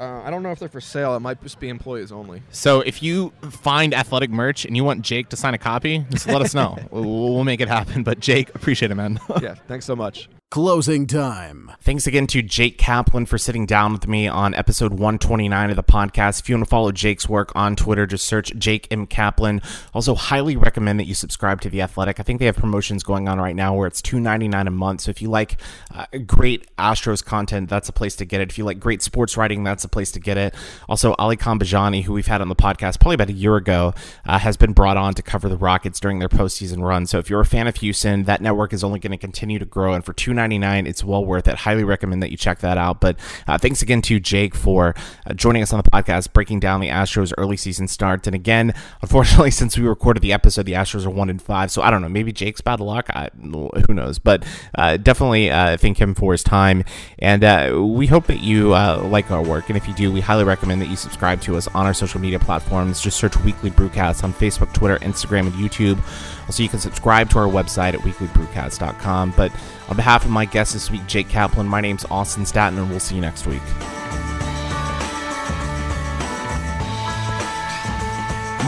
[0.00, 1.14] Uh, I don't know if they're for sale.
[1.14, 2.42] It might just be employees only.
[2.50, 6.26] So if you find athletic merch and you want Jake to sign a copy, just
[6.26, 6.76] let us know.
[6.90, 8.02] we'll, we'll make it happen.
[8.02, 9.20] But Jake, appreciate it, man.
[9.40, 9.54] yeah.
[9.68, 10.28] Thanks so much.
[10.54, 11.72] Closing time.
[11.80, 15.82] Thanks again to Jake Kaplan for sitting down with me on episode 129 of the
[15.82, 16.38] podcast.
[16.38, 19.08] If you want to follow Jake's work on Twitter, just search Jake M.
[19.08, 19.60] Kaplan.
[19.94, 22.20] Also, highly recommend that you subscribe to The Athletic.
[22.20, 25.00] I think they have promotions going on right now where it's $2.99 a month.
[25.00, 25.56] So if you like
[25.92, 28.50] uh, great Astros content, that's a place to get it.
[28.50, 30.54] If you like great sports writing, that's a place to get it.
[30.88, 33.92] Also, Alykhan Bijani, who we've had on the podcast probably about a year ago,
[34.24, 37.06] uh, has been brought on to cover the Rockets during their postseason run.
[37.06, 39.64] So if you're a fan of Houston, that network is only going to continue to
[39.64, 39.94] grow.
[39.94, 41.56] And for $2.99, 99 It's well worth it.
[41.56, 43.00] Highly recommend that you check that out.
[43.00, 43.16] But
[43.46, 44.94] uh, thanks again to Jake for
[45.26, 48.26] uh, joining us on the podcast, breaking down the Astros early season start.
[48.26, 51.70] And again, unfortunately, since we recorded the episode, the Astros are one in five.
[51.70, 52.08] So I don't know.
[52.08, 53.08] Maybe Jake's bad luck.
[53.10, 54.18] I, who knows?
[54.18, 56.84] But uh, definitely uh, thank him for his time.
[57.18, 59.68] And uh, we hope that you uh, like our work.
[59.68, 62.20] And if you do, we highly recommend that you subscribe to us on our social
[62.20, 63.00] media platforms.
[63.00, 65.98] Just search Weekly Brewcast on Facebook, Twitter, Instagram, and YouTube.
[66.46, 69.34] Also, you can subscribe to our website at weeklybrewcast.com.
[69.36, 69.52] But
[69.88, 73.00] on behalf of my guest this week, Jake Kaplan, my name's Austin Staton, and we'll
[73.00, 73.62] see you next week.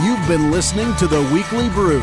[0.03, 2.01] You've been listening to The Weekly Brew